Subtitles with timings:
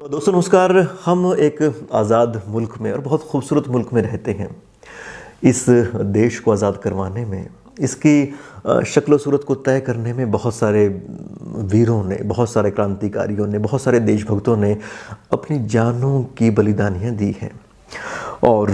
[0.00, 4.48] तो दोस्तों नमस्कार, हम एक आज़ाद मुल्क में और बहुत खूबसूरत मुल्क में रहते हैं।
[5.42, 7.48] इस देश को आज़ाद करवाने में,
[7.80, 8.34] इसकी
[8.86, 13.82] शक्ल सूरत को तय करने में बहुत सारे वीरों ने, बहुत सारे क्रांतिकारियों ने, बहुत
[13.82, 14.76] सारे देशभक्तों ने
[15.32, 17.50] अपनी जानों की बलिदानियाँ दी हैं।
[18.44, 18.70] और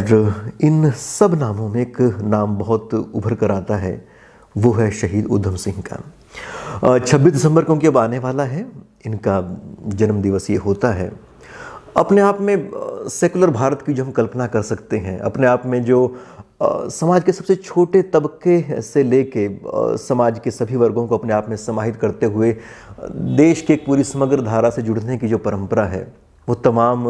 [0.63, 3.97] इन सब नामों में एक नाम बहुत उभर कर आता है,
[4.57, 6.03] वो है शहीद उधम सिंह का।
[6.83, 8.67] छब्बीस दिसंबर को उनके अब आने वाला है।
[9.07, 9.41] इनका
[9.87, 11.13] जन्म दिवस ये होता है।
[11.97, 12.71] अपने आप में
[13.11, 16.17] सेकुलर भारत की जो हम कल्पना कर सकते हैं, अपने आप में जो
[16.63, 19.49] समाज के सबसे छोटे तबके से लेके
[19.99, 22.53] समाज के सभी वर्गों को अपने आप में समाहित करते हुए,
[23.37, 26.03] देश के एक पूरी समग्र धारा से जुड़ने की जो परंपरा है,
[26.49, 27.05] वो तमाम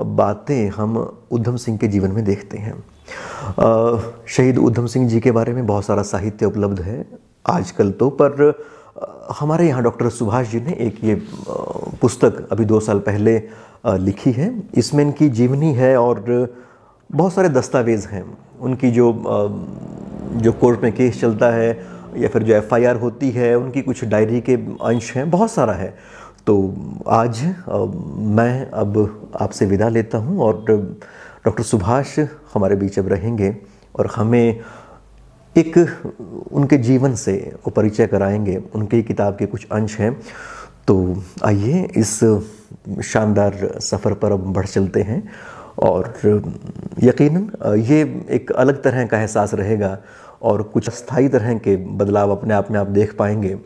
[0.00, 0.96] बातें हम
[1.30, 2.74] उधम सिंह के जीवन में देखते हैं।
[4.26, 7.04] शहीद उधम सिंह जी के बारे में बहुत सारा साहित्य उपलब्ध है।
[7.46, 8.52] आजकल तो पर
[9.30, 11.14] हमारे यहाँ डॉक्टर सुभाष जी ने एक ये
[12.00, 13.36] पुस्तक अभी दो साल पहले
[13.86, 16.24] लिखी है। इसमें इनकी जीवनी है और
[17.10, 18.24] बहुत सारे दस्तावेज़ हैं।
[18.60, 19.12] उनकी जो
[20.34, 21.70] जो कोर्ट में केस चलता है
[22.16, 24.54] या फिर जो एफआईआर होती है, उनकी कुछ डायरी के
[24.84, 25.94] अंश हैं, बहुत सारा है।
[26.46, 26.54] तो
[27.08, 27.42] आज
[28.38, 32.18] मैं अब आपसे विदा लेता हूँ और डॉक्टर सुभाष
[32.54, 33.56] हमारे बीच अब रहेंगे
[33.94, 34.60] और हमें
[35.56, 35.76] एक,
[36.52, 40.12] उनके जीवन से वो परिचय कराएँगे, उनके किताब के कुछ अंश हैं।
[40.88, 42.18] तो आइए इस
[43.04, 45.22] शानदार सफ़र पर अब बढ़ चलते हैं
[45.78, 46.12] और
[47.02, 49.98] यकीनन, ये एक अलग तरह का एहसास रहेगा
[50.42, 53.56] और कुछ स्थायी तरह के बदलाव अपने आप में आप देख पाएँगे।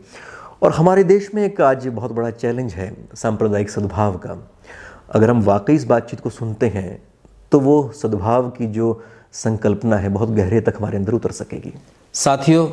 [0.61, 4.37] और हमारे देश में एक आज बहुत बड़ा चैलेंज है सांप्रदायिक सद्भाव का।
[5.11, 7.01] अगर हम वाकई इस बातचीत को सुनते हैं
[7.51, 9.01] तो वो सद्भाव की जो
[9.34, 11.72] संकल्पना है बहुत गहरे तक हमारे अंदर उतर सकेगी
[12.14, 12.66] साथियों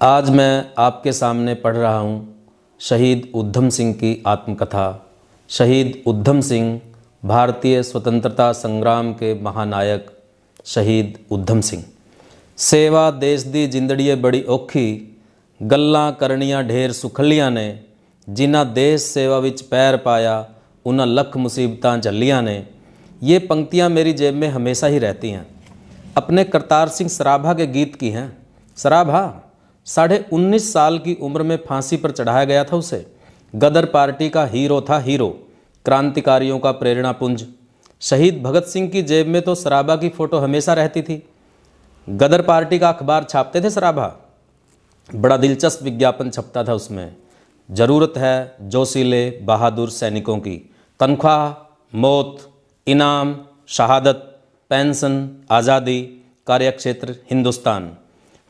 [0.00, 2.16] आज मैं आपके सामने पढ़ रहा हूँ
[2.80, 4.86] शहीद उद्धम सिंह की आत्मकथा
[5.50, 6.80] शहीद उद्धम सिंह
[7.22, 10.10] भारतीय स्वतंत्रता संग्राम के महानायक
[10.66, 11.84] शहीद उद्धम सिंह
[12.58, 14.88] सेवा देश दी जिंदड़ीए बड़ी औखी
[15.60, 17.78] ਗੱਲਾਂ ਕਰਨੀਆਂ ਢੇਰ ਸੁਖਲੀਆਂ ਨੇ
[18.28, 20.44] ਜਿਨ੍ਹਾਂ ਦੇਸ਼ ਸੇਵਾ ਵਿੱਚ ਪੈਰ ਪਾਇਆ
[20.86, 22.52] उन्हें लख मुसीबत झलियाँ ने
[23.21, 25.45] ये पंक्तियाँ मेरी जेब में हमेशा ही रहती हैं।
[26.17, 29.51] अपने करतार सिंह सराभा के गीत की हैं। सराभा,
[29.85, 33.05] साढ़े उन्नीस साल की उम्र में फांसी पर चढ़ाया गया था उसे।
[33.55, 35.29] गदर पार्टी का हीरो था हीरो,
[35.85, 37.45] क्रांतिकारियों का प्रेरणा पुंज।
[38.01, 41.23] शहीद भगत सिंह की जेब में तो सराभा की फ़ोटो हमेशा रहती थी।
[42.09, 44.15] गदर पार्टी का अखबार छापते थे सराभा?
[45.15, 47.15] बड़ा दिलचस्प विज्ञापन छपता था उसमें।
[47.71, 51.49] ज़रूरत है जोशीले बहादुर सैनिकों की। तनख्वाह,
[51.97, 52.50] मौत
[52.87, 53.35] इनाम,
[53.67, 54.27] शहादत,
[54.71, 56.01] पेंशन, आज़ादी,
[56.47, 57.91] कार्यक्षेत्र, हिंदुस्तान।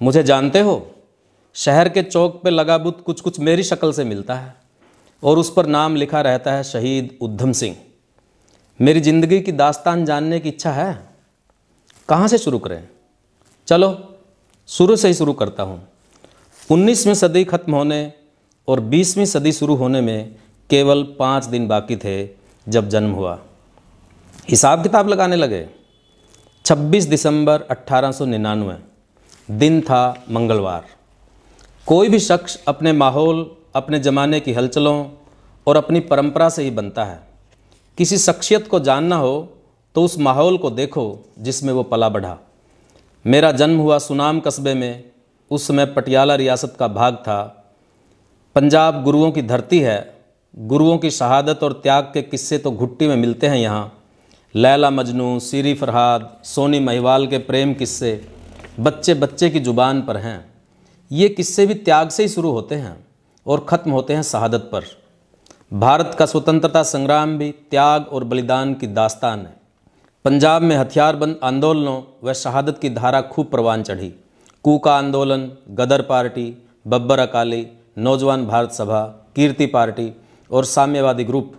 [0.02, 0.76] मुझे जानते हो?
[1.56, 4.54] शहर के चौक पे लगा बुत कुछ कुछ मेरी शक्ल से मिलता है
[5.24, 7.76] और उस पर नाम लिखा रहता है शहीद उद्धम सिंह।
[8.80, 10.94] मेरी ज़िंदगी की दास्तान जानने की इच्छा है।
[12.10, 12.88] कहाँ से शुरू करें?
[13.68, 14.18] चलो,
[14.70, 15.88] शुरू से ही शुरू करता हूँ।
[16.72, 18.02] उन्नीसवीं सदी खत्म होने
[18.68, 20.36] और बीसवीं सदी शुरू होने में
[20.70, 22.30] केवल पाँच दिन बाकी थे
[22.68, 23.40] जब जन्म हुआ।
[24.50, 25.68] हिसाब किताब लगाने लगे।
[26.66, 28.12] 26 दिसंबर अट्ठारह
[29.52, 30.86] दिन था मंगलवार।
[31.88, 35.10] कोई भी शख्स अपने माहौल, अपने ज़माने की हलचलों
[35.68, 37.20] और अपनी परंपरा से ही बनता है।
[37.98, 39.54] किसी शख्सियत को जानना हो
[39.96, 42.38] तो उस माहौल को देखो जिसमें वो पला बढ़ा।
[43.26, 45.04] मेरा जन्म हुआ सुनाम कस्बे में।
[45.52, 47.42] उस समय पटियाला रियासत का भाग था।
[48.56, 50.24] पंजाब गुरुओं की धरती है।
[50.58, 54.01] गुरुओं की शहादत और त्याग के किस्से तो घुट्टी में मिलते हैं यहाँ।
[54.56, 58.10] लैला मजनू, सीरी फरहाद, सोनी महिवाल के प्रेम किस्से
[58.80, 60.54] बच्चे बच्चे की ज़ुबान पर हैं।
[61.12, 62.96] ये किस्से भी त्याग से ही शुरू होते हैं
[63.46, 64.84] और ख़त्म होते हैं शहादत पर।
[65.74, 69.54] भारत का स्वतंत्रता संग्राम भी त्याग और बलिदान की दास्तान है।
[70.26, 74.10] पंजाब में हथियारबंद आंदोलनों व शहादत की धारा खूब प्रवान चढ़ी।
[74.64, 76.46] कूका आंदोलन, गदर पार्टी,
[76.88, 77.66] बब्बर अकाली,
[77.98, 79.04] नौजवान भारत सभा,
[79.36, 80.12] कीर्ति पार्टी
[80.50, 81.54] और साम्यवादी ग्रुप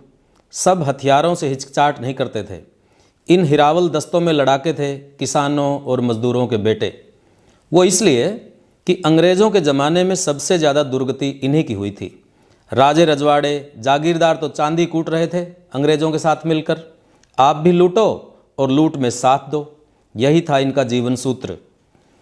[0.53, 2.72] सब हथियारों से हिचकिचाट नहीं करते थे।
[3.29, 6.93] इन हिरावल दस्तों में लड़ाके थे किसानों और मजदूरों के बेटे।
[7.71, 8.29] वो इसलिए
[8.87, 12.11] कि अंग्रेज़ों के ज़माने में सबसे ज़्यादा दुर्गति इन्हीं की हुई थी।
[12.71, 15.43] राजे रजवाड़े जागीरदार तो चांदी कूट रहे थे
[15.73, 16.79] अंग्रेज़ों के साथ मिलकर।
[17.37, 18.05] आप भी लूटो
[18.57, 19.61] और लूट में साथ दो।
[20.15, 21.57] यही था इनका जीवन सूत्र।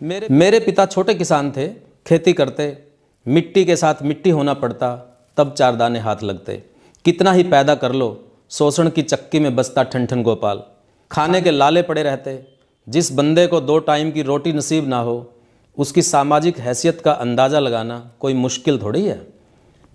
[0.01, 1.67] मेरे मेरे पिता छोटे किसान थे
[2.05, 2.75] खेती करते।
[3.25, 4.95] मिट्टी के साथ मिट्टी होना पड़ता
[5.37, 6.63] तब चार दाने हाथ लगते।
[7.05, 8.09] कितना ही पैदा कर लो
[8.51, 10.63] शोषण की चक्की में बसता ठन ठन गोपाल।
[11.11, 12.39] खाने के लाले पड़े रहते,
[12.87, 15.33] जिस बंदे को दो टाइम की रोटी नसीब ना हो,
[15.77, 19.19] उसकी सामाजिक हैसियत का अंदाज़ा लगाना कोई मुश्किल थोड़ी है।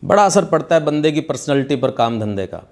[0.03, 2.63] बड़ा असर पड़ता है बंदे की पर्सनैलिटी पर काम धंधे का,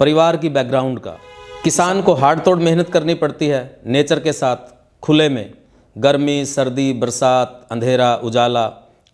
[0.00, 1.16] परिवार की बैकग्राउंड का।
[1.64, 4.56] किसान को हार्ड तोड़ मेहनत करनी पड़ती है, नेचर के साथ,
[5.02, 5.52] खुले में।
[5.96, 8.66] गर्मी, सर्दी, बरसात, अंधेरा, उजाला,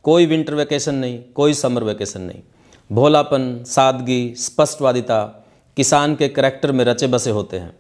[0.05, 2.43] कोई विंटर वेकेशन नहीं, कोई समर वेकेशन नहीं।
[2.91, 5.23] भोलापन, सादगी, स्पष्टवादिता
[5.77, 7.75] किसान के करैक्टर में रचे बसे होते हैं।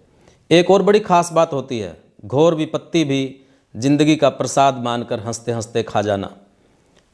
[0.50, 5.52] एक और बड़ी खास बात होती है, घोर विपत्ति भी ज़िंदगी का प्रसाद मानकर हँसते
[5.52, 6.30] हँसते खा जाना।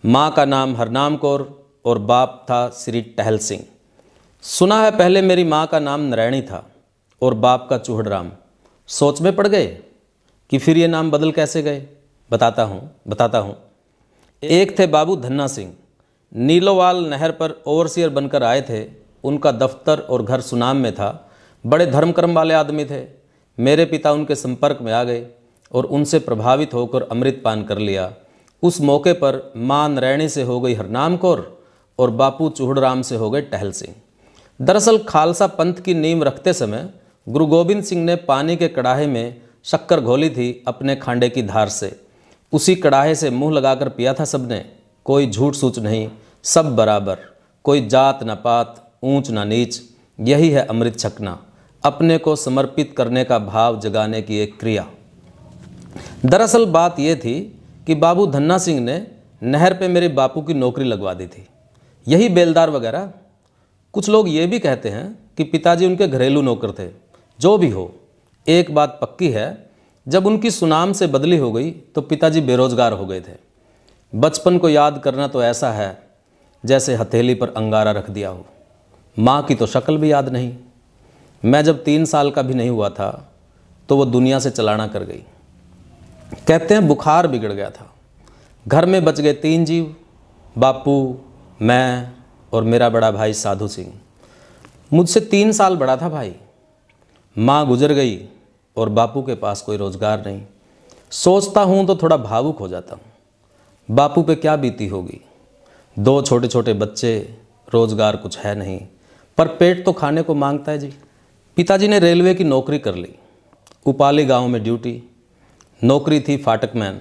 [0.04, 1.44] माँ का नाम हरनाम कौर
[1.84, 3.64] और बाप था श्री टहल सिंह।
[4.44, 6.64] सुना है पहले मेरी माँ का नाम नारायणी था
[7.22, 8.30] और बाप का चूहड़राम।
[8.88, 9.66] सोच में पड़ गए
[10.52, 11.86] कि फिर ये नाम बदल कैसे गए?
[12.30, 13.56] बताता हूँ बताता हूँ।
[14.42, 15.72] एक थे बाबू धन्ना सिंह।
[16.32, 18.84] नीलोवाल नहर पर ओवरसियर बनकर आए थे।
[19.24, 21.10] उनका दफ्तर और घर सुनाम में था।
[21.64, 23.21] बड़े धर्म कर्म वाले आदमी थे।
[23.58, 25.26] मेरे पिता उनके संपर्क में आ गए
[25.72, 28.12] और उनसे प्रभावित होकर अमृत पान कर लिया।
[28.62, 31.62] उस मौके पर माँ नारायणी से हो गई हरनाम कौर
[31.98, 33.94] और बापू चूहड़राम से हो गए टहल सिंह।
[34.60, 36.88] दरअसल खालसा पंथ की नींव रखते समय
[37.26, 41.68] गुरु गोविंद सिंह ने पानी के कड़ाहे में शक्कर घोली थी अपने खांडे की धार
[41.68, 41.96] से।
[42.52, 44.64] उसी कड़ाहे से मुँह लगाकर पिया था सबने,
[45.06, 46.08] कोई झूठ सूच नहीं,
[46.44, 47.18] सब बराबर,
[47.64, 49.80] कोई जात ना पात, ऊंच ना नीच,
[50.18, 51.38] यही है अमृत छकना।
[51.84, 54.86] अपने को समर्पित करने का भाव जगाने की एक क्रिया।
[56.26, 57.40] दरअसल बात यह थी
[57.86, 59.06] कि बाबू धन्ना सिंह ने
[59.42, 61.46] नहर पे मेरे बापू की नौकरी लगवा दी थी।
[62.06, 63.10] यही बेलदार वगैरह।
[63.94, 66.88] कुछ लोग ये भी कहते हैं कि पिताजी उनके घरेलू नौकर थे।
[67.40, 67.94] जो भी हो,
[68.46, 69.70] एक बात पक्की है,
[70.06, 73.36] जब उनकी सुनाम से बदली हो गई तो पिताजी बेरोजगार हो गए थे।
[74.12, 75.96] बचपन को याद करना तो ऐसा है,
[76.64, 78.46] जैसे हथेली पर अंगारा रख दिया हो।
[79.16, 80.56] माँ की तो शक्ल भी याद नहीं।
[81.42, 83.10] मैं जब तीन साल का भी नहीं हुआ था
[83.88, 85.22] तो वो दुनिया से चलाना कर गई।
[86.48, 87.90] कहते हैं बुखार बिगड़ गया था।
[88.66, 89.94] घर में बच गए तीन जीव,
[90.56, 91.18] बापू,
[91.60, 92.12] मैं
[92.52, 93.92] और मेरा बड़ा भाई साधु सिंह।
[94.90, 96.34] मुझसे तीन साल बड़ा था भाई।
[97.36, 98.18] माँ गुजर गई
[98.76, 100.42] और बापू के पास कोई रोज़गार नहीं।
[101.12, 103.02] सोचता हूँ तो थोड़ा भावुक हो जाता हूँ।
[103.88, 105.20] बापू पे क्या बीती होगी?
[105.96, 107.18] दो छोटे छोटे बच्चे,
[107.68, 108.80] रोज़गार कुछ है नहीं।
[109.38, 110.92] पर पेट तो खाने को माँगता है जी।
[111.56, 113.14] पिताजी ने रेलवे की नौकरी कर ली।
[113.86, 115.02] उपाली गाँव में ड्यूटी।
[115.84, 117.00] नौकरी थी फाटक मैन।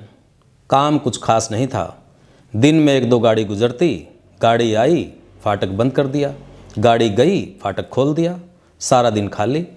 [0.69, 2.13] काम कुछ खास नहीं था।
[2.55, 4.07] दिन में एक दो गाड़ी गुजरती,
[4.41, 5.13] गाड़ी आई,
[5.43, 6.35] फाटक बंद कर दिया।
[6.79, 8.39] गाड़ी गई, फाटक खोल दिया।
[8.79, 9.67] सारा दिन खाली।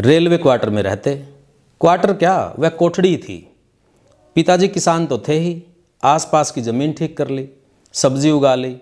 [0.00, 1.16] रेलवे क्वार्टर में रहते।
[1.80, 2.54] क्वार्टर क्या?
[2.58, 3.56] वह कोठड़ी थी।
[4.34, 5.62] पिताजी किसान तो थे ही।
[6.04, 7.48] आसपास की ज़मीन ठीक कर ली।
[7.92, 8.76] सब्ज़ी उगा ली।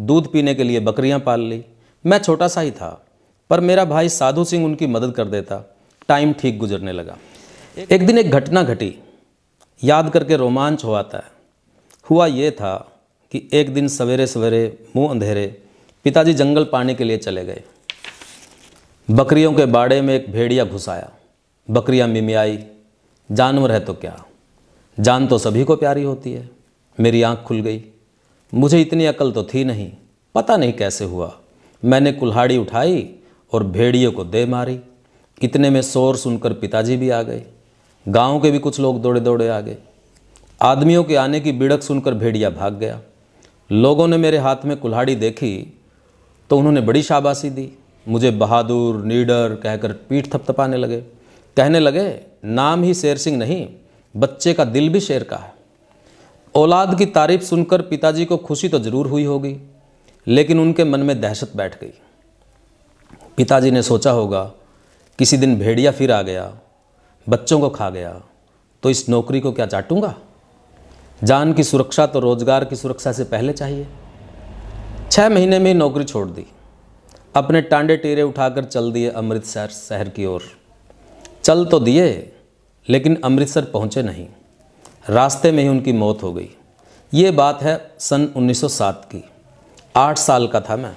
[0.00, 1.64] दूध पीने के लिए बकरियाँ पाल ली।
[2.06, 3.06] मैं छोटा सा ही था।
[3.50, 5.76] पर मेरा भाई साधु सिंह उनकी मदद कर देता।
[6.08, 7.18] टाइम ठीक गुजरने लगा।
[7.90, 8.96] एक दिन एक घटना घटी।
[9.84, 11.24] याद करके रोमांच हो आता है।
[12.10, 13.02] हुआ ये था
[13.32, 15.62] कि एक दिन सवेरे सवेरे मुँह अंधेरे
[16.04, 17.62] पिताजी जंगल पाने के लिए चले गए।
[19.10, 21.10] बकरियों के बाड़े में एक भेड़िया घुस आया।
[21.70, 22.64] बकरियाँ मिमियाई।
[23.32, 24.24] जानवर है तो क्या?
[25.00, 26.50] जान तो सभी को प्यारी होती है।
[27.00, 27.84] मेरी आँख खुल गई।
[28.54, 29.92] मुझे इतनी अकल तो थी नहीं।
[30.34, 31.38] पता नहीं कैसे हुआ।
[31.84, 33.14] मैंने कुल्हाड़ी उठाई
[33.52, 34.78] और भेड़िए को दे मारी।
[35.40, 37.44] इतने में शोर सुनकर पिताजी भी आ गए।
[38.06, 39.76] गाँव के भी कुछ लोग दौड़े दौड़े आ गए।
[40.60, 43.00] आदमियों के आने की बिड़क सुनकर भेड़िया भाग गया।
[43.70, 45.78] लोगों ने मेरे हाथ में कुल्हाड़ी देखी
[46.50, 47.68] तो उन्होंने बड़ी शाबाशी दी।
[48.06, 51.00] मुझे बहादुर, नीडर कहकर पीठ थपथपाने लगे।
[51.56, 53.66] कहने लगे, नाम ही शेर सिंह नहीं,
[54.14, 55.52] बच्चे का दिल भी शेर का है।
[56.54, 59.56] औलाद की तारीफ़ सुनकर पिताजी को खुशी तो ज़रूर हुई होगी,
[60.26, 61.92] लेकिन उनके मन में दहशत बैठ गई।
[63.38, 64.42] पिताजी ने सोचा होगा,
[65.18, 66.52] किसी दिन भेड़िया फिर आ गया,
[67.26, 68.20] बच्चों को खा गया
[68.82, 70.14] तो इस नौकरी को क्या चाटूँगा?
[71.20, 73.86] जान की सुरक्षा तो रोज़गार की सुरक्षा से पहले चाहिए।
[75.10, 76.46] छः महीने में ही नौकरी छोड़ दी।
[77.34, 80.42] अपने टांडे टीरे उठाकर चल दिए अमृतसर शहर की ओर।
[81.44, 82.32] चल तो दिए,
[82.88, 84.26] लेकिन अमृतसर पहुँचे नहीं।
[85.06, 86.48] रास्ते में ही उनकी मौत हो गई।
[87.12, 89.24] ये बात है सन 1907 की।
[89.96, 90.96] आठ साल का था मैं।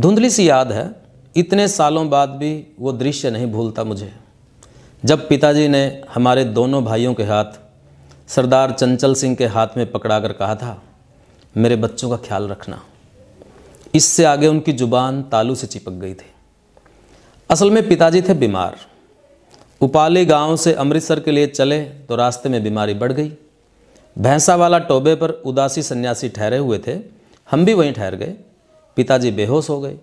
[0.00, 0.86] धुंधली सी याद है
[1.36, 4.12] इतने सालों बाद भी वो दृश्य नहीं भूलता मुझे।
[5.04, 7.58] जब पिताजी ने हमारे दोनों भाइयों के हाथ,
[8.28, 10.82] सरदार चंचल सिंह के हाथ में पकड़ाकर कहा था,
[11.56, 12.82] मेरे बच्चों का ख्याल रखना।
[13.94, 16.30] इससे आगे उनकी ज़ुबान तालू से चिपक गई थी।
[17.50, 18.76] असल में पिताजी थे बीमार।
[19.80, 23.32] उपाली गाँव से अमृतसर के लिए चले तो रास्ते में बीमारी बढ़ गई।
[24.16, 26.98] भैंसा वाला टोबे पर उदासी सन्यासी ठहरे हुए थे।
[27.50, 28.34] हम भी वहीं ठहर गए।
[28.96, 29.96] पिताजी बेहोश हो गए।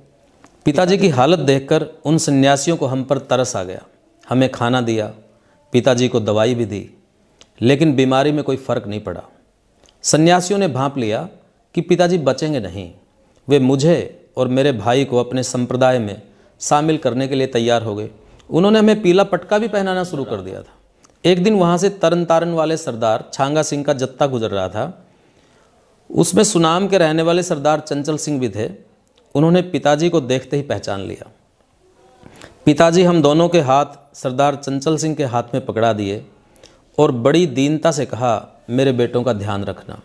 [0.66, 3.82] पिताजी की हालत देखकर उन सन्यासियों को हम पर तरस आ गया।
[4.30, 5.14] हमें खाना दिया,
[5.74, 6.90] पिताजी को दवाई भी दी,
[7.62, 9.24] लेकिन बीमारी में कोई फ़र्क नहीं पड़ा।
[10.04, 11.28] सन्यासियों ने भांप लिया
[11.76, 12.92] कि पिताजी बचेंगे नहीं।
[13.48, 16.22] वे मुझे और मेरे भाई को अपने संप्रदाय में
[16.62, 18.10] शामिल करने के लिए तैयार हो गए।
[18.50, 20.74] उन्होंने हमें पीला पटका भी पहनाना शुरू कर दिया था।
[21.26, 25.08] एक दिन वहाँ से तरन तारन वाले सरदार छांगा सिंह का जत्था गुजर रहा था।
[26.10, 28.93] उसमें सुनाम के रहने वाले सरदार चंचल सिंह भी थे।
[29.36, 31.30] उन्होंने पिताजी को देखते ही पहचान लिया।
[32.66, 36.26] पिताजी हम दोनों के हाथ सरदार चंचल सिंह के हाथ में पकड़ा दिए
[36.98, 40.00] और बड़ी दीनता से कहा, मेरे बेटों का ध्यान रखना।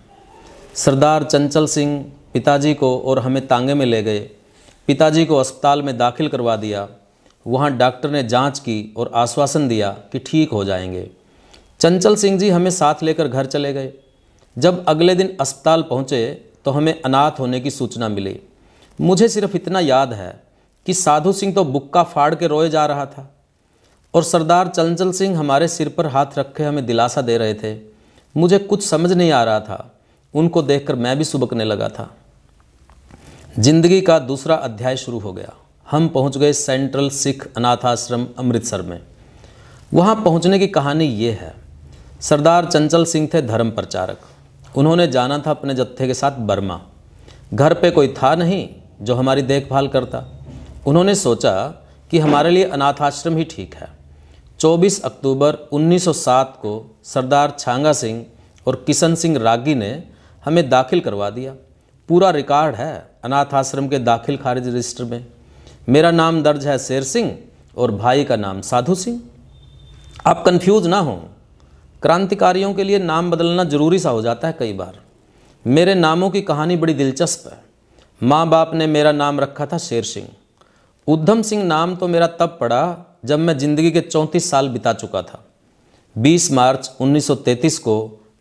[0.75, 4.20] सरदार चंचल सिंह पिताजी को और हमें तांगे में ले गए।
[4.88, 6.88] पिताजी को अस्पताल में दाखिल करवा दिया।
[7.47, 11.11] वहाँ डॉक्टर ने जाँच की और आश्वासन दिया कि ठीक हो जाएँगे।
[11.80, 13.92] चंचल सिंह जी हमें साथ लेकर घर चले गए।
[14.56, 16.26] जब अगले दिन अस्पताल पहुँचे
[16.64, 18.40] तो हमें अनाथ होने की सूचना मिली।
[19.00, 20.43] मुझे सिर्फ़ इतना याद है
[20.87, 23.35] कि साधु सिंह तो बुक्का फाड़ के रोए जा रहा था
[24.14, 27.76] और सरदार चंचल सिंह हमारे सिर पर हाथ रखे हमें दिलासा दे रहे थे।
[28.37, 29.95] मुझे कुछ समझ नहीं आ रहा था।
[30.35, 32.11] उनको देखकर मैं भी सुबकने लगा था।
[33.59, 35.52] ज़िंदगी का दूसरा अध्याय शुरू हो गया।
[35.90, 39.00] हम पहुँच गए सेंट्रल सिख अनाथ आश्रम अमृतसर में।
[39.95, 41.55] वहाँ पहुँचने की कहानी ये है।
[42.21, 44.21] सरदार चंचल सिंह थे धर्म प्रचारक।
[44.76, 46.81] उन्होंने जाना था अपने जत्थे के साथ बर्मा।
[47.55, 48.69] घर पे कोई था नहीं
[49.02, 50.25] जो हमारी देखभाल करता।
[50.87, 51.67] उन्होंने सोचा
[52.11, 53.88] कि हमारे लिए अनाथ आश्रम ही ठीक है।
[54.61, 58.26] 24 अक्टूबर 1907 को सरदार छांगा सिंह
[58.67, 60.05] और किशन सिंह रागी ने
[60.45, 61.55] हमें दाखिल करवा दिया।
[62.09, 65.26] पूरा रिकॉर्ड है अनाथ आश्रम के दाखिल खारिज रजिस्टर में।
[65.88, 67.38] मेरा नाम दर्ज है शेर सिंह
[67.76, 69.23] और भाई का नाम साधु सिंह।
[70.26, 71.19] आप कंफ्यूज ना हों।
[72.02, 74.99] क्रांतिकारियों के लिए नाम बदलना ज़रूरी सा हो जाता है कई बार।
[75.67, 77.67] मेरे नामों की कहानी बड़ी दिलचस्प है।
[78.20, 80.26] माँ बाप ने मेरा नाम रखा था शेर सिंह।
[81.08, 82.80] उद्धम सिंह नाम तो मेरा तब पड़ा
[83.25, 85.44] जब मैं ज़िंदगी के चौंतीस साल बिता चुका था।
[86.16, 87.94] 20 मार्च 1933 को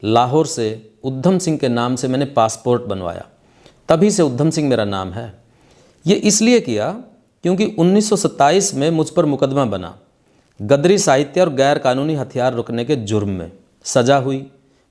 [0.04, 0.68] लाहौर से
[1.04, 3.26] उद्धम सिंह के नाम से मैंने पासपोर्ट बनवाया।
[3.90, 5.34] तभी से उद्धम सिंह मेरा नाम है।
[6.06, 6.92] ये इसलिए किया
[7.44, 9.98] क्योंकि 1927 में मुझ पर मुकदमा बना।
[10.60, 13.52] गदरी साहित्य और गैर कानूनी हथियार रुकने के जुर्म में
[13.86, 14.46] सजा हुई।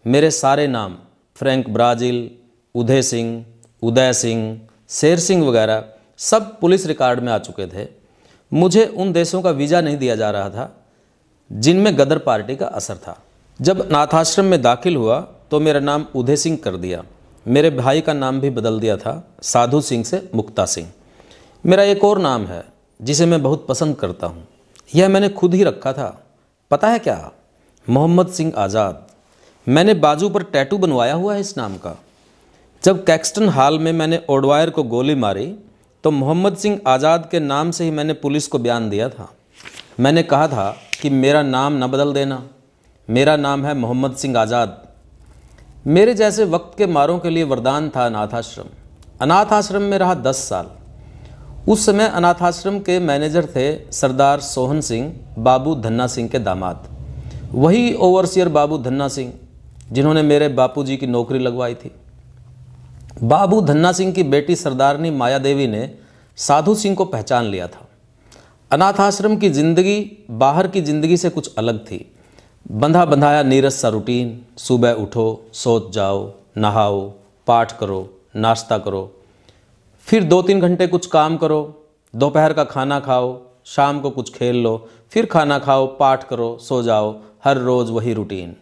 [0.04, 0.96] मेरे सारे नाम
[1.36, 2.30] फ्रैंक ब्राज़ील,
[2.74, 3.44] उदय सिंह
[3.82, 5.84] उदय सिंह शेर सिंह वगैरह
[6.20, 7.86] सब पुलिस रिकॉर्ड में आ चुके थे।
[8.52, 10.72] मुझे उन देशों का वीज़ा नहीं दिया जा रहा था,
[11.50, 13.18] जिनमें गदर पार्टी का असर था।
[13.60, 17.02] जब नाथाश्रम में दाखिल हुआ तो मेरा नाम उदय सिंह कर दिया।
[17.46, 20.88] मेरे भाई का नाम भी बदल दिया था, साधु सिंह से मुक्ता सिंह।
[21.64, 22.64] मेरा एक और नाम है,
[23.00, 24.46] जिसे मैं बहुत पसंद करता हूँ।
[24.94, 26.08] यह मैंने खुद ही रखा था।
[26.70, 27.30] पता है क्या?
[27.86, 29.06] मोहम्मद सिंह आज़ाद।
[29.66, 31.96] मैंने बाजू पर टैटू बनवाया हुआ है इस नाम का।
[32.82, 35.46] जब कैक्सटन हॉल में मैंने ओडवायर को गोली मारी
[36.04, 39.28] तो मोहम्मद सिंह आज़ाद के नाम से ही मैंने पुलिस को बयान दिया था।
[40.00, 40.68] मैंने कहा था
[41.02, 42.42] कि मेरा नाम न बदल देना।
[43.08, 44.76] मेरा नाम है मोहम्मद सिंह आज़ाद।
[45.88, 48.68] मेरे जैसे वक्त के मारों के लिए वरदान था अनाथ आश्रम।
[49.20, 50.70] अनाथ आश्रम में रहा दस साल।
[51.68, 56.88] उस समय अनाथाश्रम के मैनेजर थे सरदार सोहन सिंह, बाबू धन्ना सिंह के दामाद।
[57.54, 59.32] वही ओवरसियर बाबू धन्ना सिंह,
[59.92, 61.90] जिन्होंने मेरे बापूजी की नौकरी लगवाई थी।
[63.16, 65.88] बाबू धन्ना सिंह की बेटी सरदारनी माया देवी ने
[66.38, 67.86] साधु सिंह को पहचान लिया था।
[68.70, 72.04] अनाथ आश्रम की ज़िंदगी बाहर की ज़िंदगी से कुछ अलग थी।
[72.72, 77.00] बंधा बंधाया नीरस सा रूटीन, सुबह उठो, सोच जाओ, नहाओ,
[77.46, 77.98] पाठ करो,
[78.36, 79.10] नाश्ता करो,
[80.06, 81.60] फिर दो तीन घंटे कुछ काम करो,
[82.14, 84.76] दोपहर का खाना खाओ, शाम को कुछ खेल लो,
[85.10, 88.56] फिर खाना खाओ, पाठ करो, सो जाओ, हर रोज़ वही रूटीन।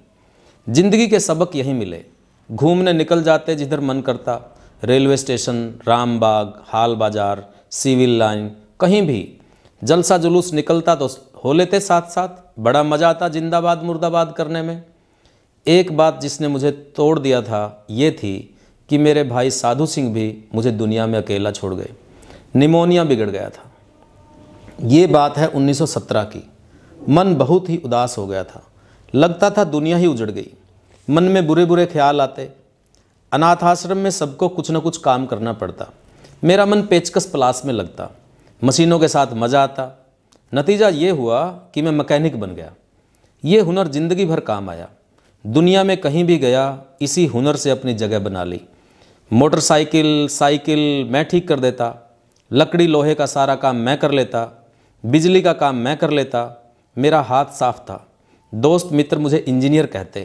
[0.66, 2.04] ज़िंदगी के सबक यहीं मिले।
[2.50, 4.40] घूमने निकल जाते जिधर मन करता।
[4.84, 9.38] रेलवे स्टेशन, रामबाग, हाल बाज़ार, सिविल लाइन, कहीं भी।
[9.82, 11.08] जलसा जुलूस निकलता तो
[11.44, 14.82] हो लेते साथ साथ बड़ा मज़ा आता जिंदाबाद, मुर्दाबाद करने में।
[15.66, 18.56] एक बात जिसने मुझे तोड़ दिया था, ये थी
[18.88, 21.90] कि मेरे भाई साधु सिंह भी मुझे दुनिया में अकेला छोड़ गए।
[22.56, 23.70] निमोनिया बिगड़ गया था।
[24.82, 26.42] ये बात है 1917 की।
[27.08, 28.62] मन बहुत ही उदास हो गया था।
[29.14, 30.50] लगता था दुनिया ही उजड़ गई।
[31.08, 32.48] मन में बुरे बुरे ख्याल आते
[33.32, 35.86] अनाथ आश्रम में सबको कुछ ना कुछ काम करना पड़ता,
[36.42, 38.08] मेरा मन पेचकस प्लास में लगता,
[38.62, 39.86] मशीनों के साथ मज़ा आता।
[40.52, 41.40] नतीजा ये हुआ
[41.74, 42.70] कि मैं मैकेनिक बन गया।
[43.44, 44.88] ये हुनर ज़िंदगी भर काम आया।
[45.44, 46.64] दुनिया में कहीं भी गया,
[47.02, 48.60] इसी हुनर से अपनी जगह बना ली।
[49.30, 51.92] मोटरसाइकिल, साइकिल मैं ठीक कर देता,
[52.50, 54.46] लकड़ी लोहे का सारा काम मैं कर लेता,
[55.04, 56.42] बिजली का काम मैं कर लेता,
[56.96, 58.06] मेरा हाथ साफ़ था।
[58.52, 60.20] दोस्त मित्र मुझे इंजीनियर कहते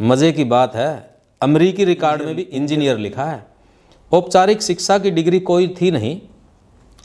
[0.00, 3.46] मज़े की बात है। अमरीकी रिकॉर्ड में भी इंजीनियर लिखा है।
[4.12, 6.20] औपचारिक शिक्षा की डिग्री कोई थी नहीं।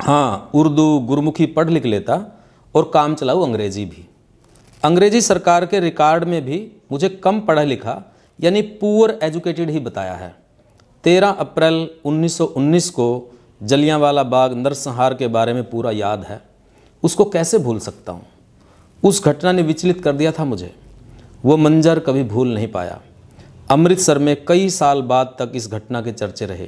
[0.02, 2.42] हाँ उर्दू गुरमुखी पढ़ लिख लेता
[2.76, 4.08] और काम चलाऊ अंग्रेज़ी भी।
[4.84, 10.14] अंग्रेज़ी सरकार के रिकॉर्ड में भी मुझे कम पढ़ा लिखा यानी पुअर एजुकेटेड ही बताया
[10.14, 10.36] है।
[11.04, 16.42] 13 अप्रैल 1919 को जलियांवाला बाग नरसंहार के बारे में पूरा याद है।
[17.04, 18.26] उसको कैसे भूल सकता हूँ?
[19.04, 20.76] उस घटना ने विचलित कर दिया था मुझे।
[21.44, 23.00] वो मंजर कभी भूल नहीं पाया।
[23.72, 26.68] अमृतसर में कई साल बाद तक इस घटना के चर्चे रहे।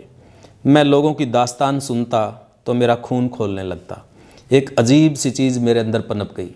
[0.65, 2.25] मैं लोगों की दास्तान सुनता
[2.65, 4.03] तो मेरा खून खोलने लगता।
[4.51, 6.49] एक अजीब सी चीज़ मेरे अंदर पनप गई।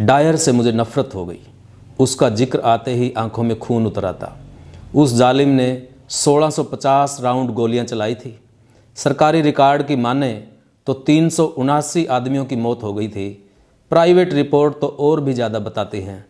[0.00, 1.40] डायर से मुझे नफ़रत हो गई।
[2.00, 4.36] उसका ज़िक्र आते ही आँखों में खून उतर आता।
[4.94, 8.38] उस जालिम ने 1650 राउंड गोलियाँ चलाई थी।
[8.96, 10.32] सरकारी रिकॉर्ड की माने
[10.86, 13.28] तो तीन सौ उनासी आदमियों की मौत हो गई थी।
[13.90, 16.24] प्राइवेट रिपोर्ट तो और भी ज़्यादा बताती हैं।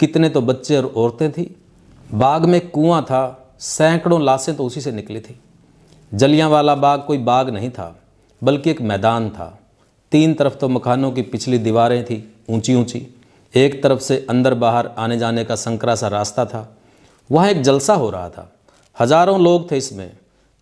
[0.00, 1.54] कितने तो बच्चे और औरतें थी।
[2.10, 5.38] बाग में कुआँ था, सैकड़ों लाशें तो उसी से निकली थी।
[6.12, 7.94] जलियांवाला बाग कोई बाग नहीं था,
[8.42, 9.46] बल्कि एक मैदान था।
[10.12, 12.18] तीन तरफ़ तो मकानों की पिछली दीवारें थी
[12.50, 13.06] ऊँची ऊँची
[13.54, 16.68] एक तरफ़ से अंदर बाहर आने जाने का संकरा सा रास्ता था।
[17.30, 18.50] वहाँ एक जलसा हो रहा था।
[18.96, 20.10] हज़ारों लोग थे इसमें।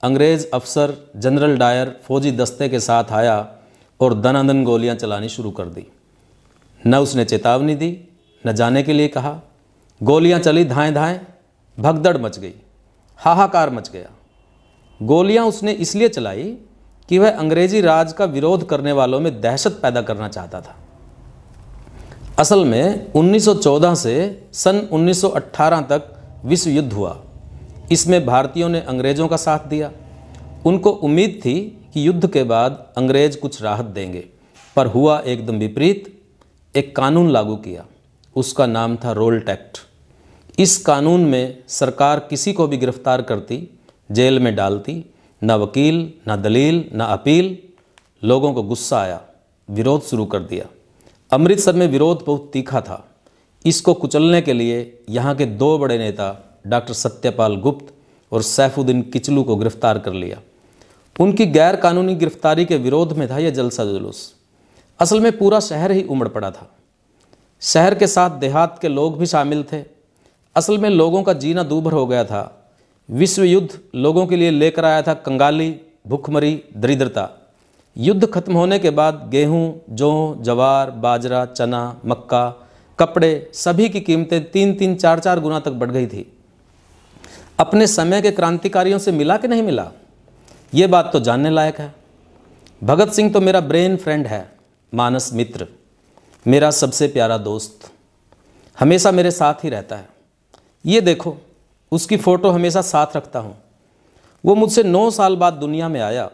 [0.02, 3.36] अंग्रेज़ अफसर जनरल डायर फौजी दस्ते के साथ आया
[4.00, 5.86] और दनादन गोलियाँ चलानी शुरू कर दी।
[6.80, 7.90] न उसने चेतावनी दी
[8.46, 9.40] न जाने के लिए कहा।
[10.00, 11.20] गोलियाँ चली धाएँ धाएँ,
[11.78, 12.54] भगदड़ मच गई,
[13.16, 14.10] हाहाकार मच गया।
[15.00, 16.56] गोलियाँ उसने इसलिए चलाई
[17.08, 20.76] कि वह अंग्रेज़ी राज का विरोध करने वालों में दहशत पैदा करना चाहता था।
[22.38, 24.14] असल में 1914 से
[24.52, 26.02] सन 1918 तक
[26.44, 27.16] विश्व युद्ध हुआ।
[27.92, 29.90] इसमें भारतीयों ने अंग्रेज़ों का साथ दिया।
[30.66, 31.60] उनको उम्मीद थी
[31.94, 34.24] कि युद्ध के बाद अंग्रेज़ कुछ राहत देंगे,
[34.76, 36.04] पर हुआ एकदम विपरीत,
[36.74, 37.84] एक कानून लागू किया।
[38.36, 39.78] उसका नाम था रोल टैक्ट।
[40.58, 43.68] इस कानून में सरकार किसी को भी गिरफ़्तार करती,
[44.12, 45.04] जेल में डालती,
[45.44, 47.58] न वकील, न दलील, न अपील,
[48.24, 49.20] लोगों को गुस्सा आया,
[49.70, 50.66] विरोध शुरू कर दिया।
[51.30, 53.08] अमृतसर में विरोध बहुत तीखा था।
[53.64, 57.94] इसको कुचलने के लिए यहाँ के दो बड़े नेता, डॉक्टर सत्यपाल गुप्त
[58.32, 60.40] और सैफुद्दीन किचलू को गिरफ़्तार कर लिया।
[61.20, 64.34] उनकी गैर कानूनी गिरफ्तारी के विरोध में था यह जलसा जुलूस।
[65.00, 66.70] असल में पूरा शहर ही उमड़ पड़ा था।
[67.62, 69.84] शहर के साथ देहात के लोग भी शामिल थे।
[70.56, 72.72] असल में लोगों का जीना दूभर हो गया था।
[73.10, 77.28] विश्व युद्ध लोगों के लिए लेकर आया था कंगाली, भूखमरी, दरिद्रता।
[77.98, 84.50] युद्ध खत्म होने के बाद गेहूँ, जौ, जवार, बाजरा, चना, मक्का, कपड़े सभी की कीमतें
[84.50, 86.32] तीन तीन चार चार गुना तक बढ़ गई थी।
[87.58, 89.90] अपने समय के क्रांतिकारियों से मिला कि नहीं मिला?
[90.74, 91.94] ये बात तो जानने लायक है।
[92.84, 94.52] भगत सिंह तो मेरा ब्रेन फ्रेंड है,
[94.94, 95.66] मानस मित्र।
[96.46, 97.90] मेरा सबसे प्यारा दोस्त
[98.78, 100.08] हमेशा मेरे साथ ही रहता है।
[100.86, 101.36] ये देखो,
[101.92, 103.56] उसकी फ़ोटो हमेशा साथ रखता हूँ।
[104.44, 106.30] वो मुझसे नौ साल बाद दुनिया में आया,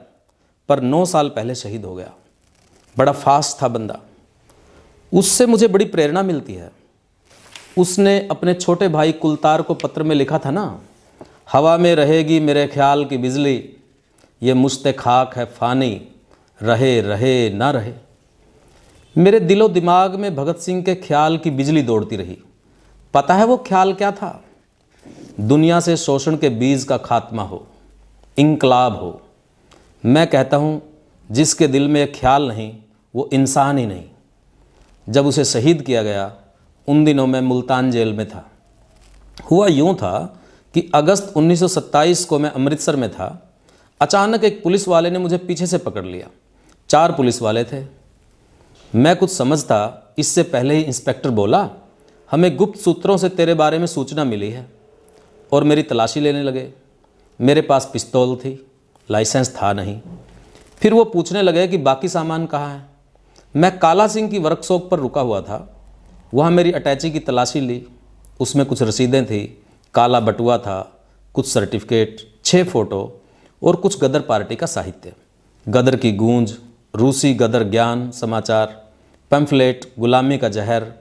[0.69, 2.13] पर नौ साल पहले शहीद हो गया।
[2.97, 4.01] बड़ा फास्ट था बंदा।
[5.13, 6.71] उससे मुझे बड़ी प्रेरणा मिलती है।
[7.79, 10.81] उसने अपने छोटे भाई कुलतार को पत्र में लिखा था ना,
[11.53, 13.77] हवा में रहेगी मेरे ख्याल की बिजली,
[14.43, 16.09] ये मुश्त खाक है फ़ानी,
[16.63, 17.93] रहे रहे, ना रहे।
[19.19, 22.39] मेरे दिलो दिमाग में भगत सिंह के ख्याल की बिजली दौड़ती रही।
[23.15, 24.45] पता है वो ख्याल क्या था?
[25.41, 27.67] दुनिया से शोषण के बीज का खात्मा हो
[28.39, 29.23] इनकलाब हो।
[30.05, 30.83] मैं कहता हूँ,
[31.31, 32.77] जिसके दिल में ख्याल नहीं,
[33.15, 34.05] वो इंसान ही नहीं।
[35.09, 36.35] जब उसे शहीद किया गया,
[36.89, 38.51] उन दिनों मैं मुल्तान जेल में था।
[39.51, 40.41] हुआ यूँ था
[40.75, 43.57] कि अगस्त 1927 को मैं अमृतसर में था।
[44.01, 46.29] अचानक एक पुलिस वाले ने मुझे पीछे से पकड़ लिया।
[46.89, 47.98] चार पुलिस वाले थे।
[48.95, 51.71] मैं कुछ समझता, इससे पहले ही इंस्पेक्टर बोला,
[52.31, 54.71] हमें गुप्त सूत्रों से तेरे बारे में सूचना मिली है।
[55.53, 56.73] और मेरी तलाशी लेने लगे।
[57.41, 58.67] मेरे पास पिस्तौल थी,
[59.11, 60.01] लाइसेंस था नहीं।
[60.77, 62.89] फिर वो पूछने लगे कि बाकी सामान कहाँ है?
[63.57, 65.77] मैं काला सिंह की वर्कशॉप पर रुका हुआ था।
[66.35, 67.87] वहाँ मेरी अटैची की तलाशी ली।
[68.41, 69.63] उसमें कुछ रसीदें थी,
[69.95, 71.01] काला बटुआ था,
[71.35, 73.21] कुछ सर्टिफिकेट छः फ़ोटो
[73.63, 75.13] और कुछ गदर पार्टी का साहित्य।
[75.69, 76.59] गदर की गूंज
[76.99, 78.87] रूसी गदर ज्ञान समाचार,
[79.31, 80.93] पैम्फलेट, गुलामी का जहर,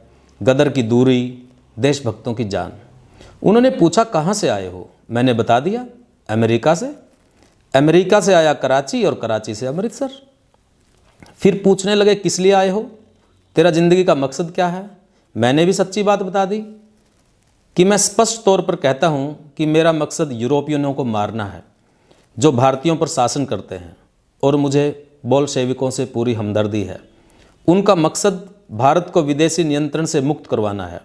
[0.43, 1.43] गदर की दूरी,
[1.79, 2.73] देशभक्तों की जान।
[3.43, 4.89] उन्होंने पूछा, कहाँ से आए हो?
[5.12, 5.86] मैंने बता दिया,
[6.29, 6.95] अमेरिका से।
[7.75, 10.10] अमेरिका से आया कराची और कराची से अमृतसर।
[11.38, 12.91] फिर पूछने लगे, किस लिए आए हो?
[13.55, 14.89] तेरा ज़िंदगी का मकसद क्या है?
[15.38, 16.60] मैंने भी सच्ची बात बता दी
[17.75, 21.63] कि मैं स्पष्ट तौर पर कहता हूँ कि मेरा मकसद यूरोपियनों को मारना है,
[22.39, 23.97] जो भारतीयों पर शासन करते हैं,
[24.43, 26.99] और मुझे सेविकों से पूरी हमदर्दी है।
[27.67, 31.01] उनका मकसद भारत को विदेशी नियंत्रण से मुक्त करवाना है।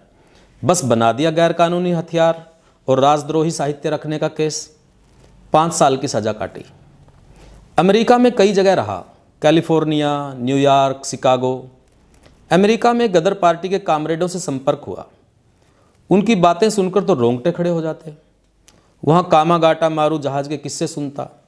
[0.65, 2.51] बस बना दिया गैरकानूनी हथियार
[2.87, 4.77] और राजद्रोही साहित्य रखने का केस।
[5.53, 6.65] पाँच साल की सज़ा काटी।
[7.77, 9.05] अमेरिका में कई जगह रहा।
[9.41, 11.69] California New York Chicago.
[12.51, 15.05] अमेरिका में गदर पार्टी के कामरेडों से संपर्क हुआ।
[16.09, 18.13] उनकी बातें सुनकर तो रोंगटे खड़े हो जाते।
[19.05, 21.42] वहाँ कामागाटा मारू जहाज़ के किस्से सुनता।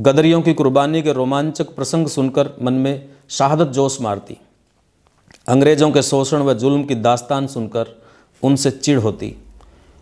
[0.00, 4.36] गदरियों की कुर्बानी के रोमांचक प्रसंग सुनकर मन में शहादत जोश मारती।
[5.48, 8.02] अंग्रेज़ों के शोषण व जुल्म की दास्तान सुनकर
[8.42, 9.36] उनसे चिढ़ होती।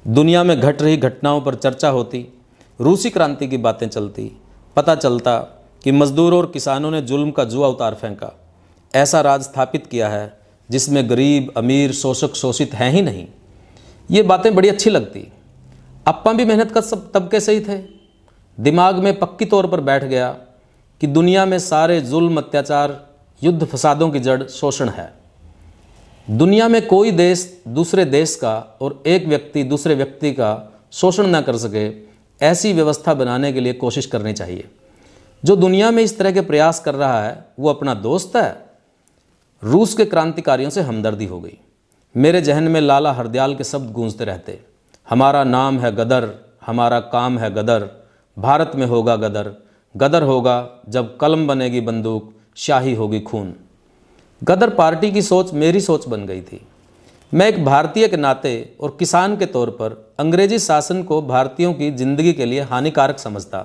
[0.08, 2.32] दुनिया में घट रही घटनाओं पर चर्चा होती।
[2.80, 4.40] रूसी क्रांति की बातें चलती।
[4.76, 5.38] पता चलता
[5.84, 8.46] कि मजदूरों और किसानों ने जुल्म का जुआ उतार फेंका।
[8.94, 10.38] ऐसा राज स्थापित किया है
[10.70, 13.26] जिसमें गरीब, अमीर, शोषक, शोषित हैं ही नहीं।
[14.10, 15.32] ये बातें बड़ी अच्छी लगती।
[16.06, 17.97] अप्पा भी मेहनत कर सब तबके से ही थे।
[18.60, 20.36] दिमाग में पक्की तौर पर बैठ गया
[21.00, 23.06] कि दुनिया में सारे जुल्म, अत्याचार,
[23.42, 25.12] युद्ध फसादों की जड़ शोषण है।
[26.30, 31.40] दुनिया में कोई देश दूसरे देश का और एक व्यक्ति दूसरे व्यक्ति का शोषण न
[31.40, 32.08] कर सके,
[32.46, 34.68] ऐसी व्यवस्था बनाने के लिए कोशिश करनी चाहिए।
[35.44, 38.66] जो दुनिया में इस तरह के प्रयास कर रहा है, वो अपना दोस्त है।
[39.64, 41.58] रूस के क्रांतिकारियों से हमदर्दी हो गई।
[42.16, 44.60] मेरे जहन में लाला हरदयाल के शब्द गूंजते रहते।
[45.08, 46.34] हमारा नाम है गदर,
[46.66, 47.97] हमारा काम है गदर।
[48.38, 49.50] भारत में होगा गदर।
[49.94, 53.54] गदर होगा जब कलम बनेगी बंदूक, शाही होगी खून।
[54.42, 56.60] गदर पार्टी की सोच मेरी सोच बन गई थी।
[57.32, 61.90] मैं एक भारतीय के नाते और किसान के तौर पर अंग्रेज़ी शासन को भारतीयों की
[61.90, 63.58] ज़िंदगी के लिए हानिकारक समझता।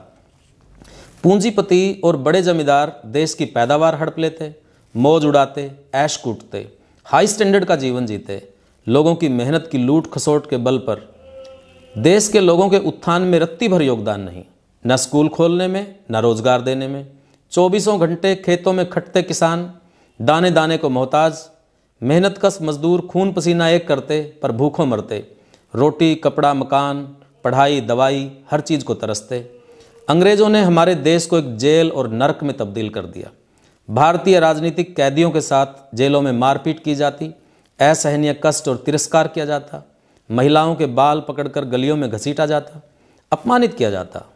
[1.23, 4.53] पूंजीपति और बड़े जमींदार देश की पैदावार हड़प लेते,
[4.95, 6.67] मौज उड़ाते, ऐश कूटते,
[7.05, 8.41] हाई स्टैंडर्ड का जीवन जीते,
[8.87, 11.07] लोगों की मेहनत की लूट खसोट के बल पर।
[11.95, 14.43] देश के लोगों के उत्थान में रत्ती भर योगदान नहीं।
[14.87, 17.07] न स्कूल खोलने में, न रोज़गार देने में।
[17.51, 19.73] चौबीसों घंटे खेतों में खटते किसान,
[20.21, 21.49] दाने दाने को मोहताज।
[22.03, 25.27] मेहनत कस मजदूर खून पसीना एक करते, पर भूखों मरते।
[25.75, 29.51] रोटी, कपड़ा, मकान, पढ़ाई, दवाई, हर चीज़ को तरसते।
[30.09, 33.29] अंग्रेज़ों ने हमारे देश को एक जेल और नरक में तब्दील कर दिया।
[33.89, 37.33] भारतीय राजनीतिक कैदियों के साथ जेलों में मारपीट की जाती।
[37.79, 39.87] असहनीय कष्ट और तिरस्कार किया जाता।
[40.31, 42.81] महिलाओं के बाल पकड़कर गलियों में घसीटा जाता।
[43.31, 44.32] अपमानित किया जाता।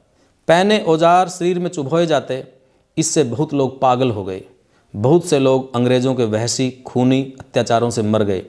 [0.48, 2.44] पहने औज़ार शरीर में चुभोए जाते,
[2.98, 4.42] इससे बहुत लोग पागल हो गए।
[4.94, 8.44] बहुत से लोग अंग्रेज़ों के वहसी, खूनी अत्याचारों से मर गए।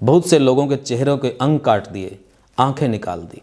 [0.00, 2.18] बहुत से लोगों के चेहरों के अंग काट दिए,
[2.58, 3.42] आँखें निकाल दी।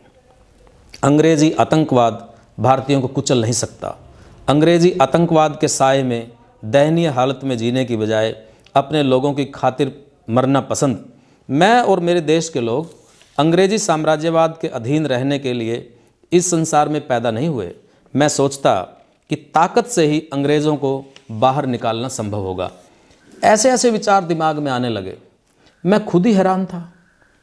[1.03, 2.27] अंग्रेज़ी आतंकवाद
[2.59, 3.95] भारतीयों को कुचल नहीं सकता।
[4.49, 6.31] अंग्रेज़ी आतंकवाद के साय में,
[6.63, 8.35] दयनीय हालत में जीने की बजाय
[8.75, 9.91] अपने लोगों की खातिर
[10.29, 11.03] मरना पसंद।
[11.49, 12.95] मैं और मेरे देश के लोग
[13.37, 15.77] अंग्रेज़ी साम्राज्यवाद के अधीन रहने के लिए
[16.31, 17.71] इस संसार में पैदा नहीं हुए।
[18.15, 18.81] मैं सोचता
[19.29, 22.71] कि ताकत से ही अंग्रेज़ों को बाहर निकालना संभव होगा।
[23.43, 25.17] ऐसे ऐसे विचार दिमाग में आने लगे।
[25.85, 26.93] मैं खुद ही हैरान था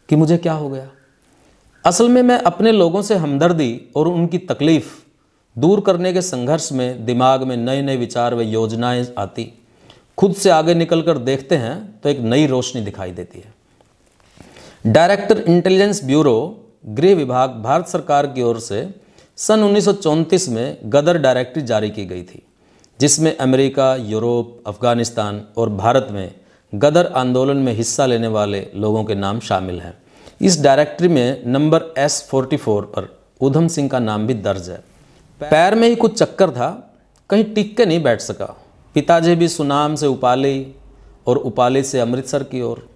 [0.09, 0.88] कि मुझे क्या हो गया।
[1.85, 4.94] असल में मैं अपने लोगों से हमदर्दी और उनकी तकलीफ़
[5.59, 9.53] दूर करने के संघर्ष में दिमाग में नए नए विचार व योजनाएँ आती।
[10.18, 13.55] खुद से आगे निकलकर देखते हैं तो एक नई रोशनी दिखाई देती है।
[14.87, 18.83] डायरेक्टर इंटेलिजेंस ब्यूरो गृह विभाग भारत सरकार की ओर से
[19.38, 22.42] सन उन्नीस सौ चौंतीस में गदर डायरेक्टरी जारी की गई थी,
[23.01, 26.35] जिसमें अमेरिका, यूरोप, अफ़गानिस्तान और भारत में
[26.73, 29.94] गदर आंदोलन में हिस्सा लेने वाले लोगों के नाम शामिल हैं।
[30.40, 33.09] इस डायरेक्टरी में नंबर एस फोर्टी फोर पर
[33.40, 34.83] ऊधम सिंह का नाम भी दर्ज है।
[35.40, 36.70] पैर में ही कुछ चक्कर था,
[37.31, 38.55] कहीं टिक के नहीं बैठ सका।
[38.94, 40.66] पिताजी भी सुनाम से उपाली
[41.27, 42.88] और उपाली से अमृतसर की ओर।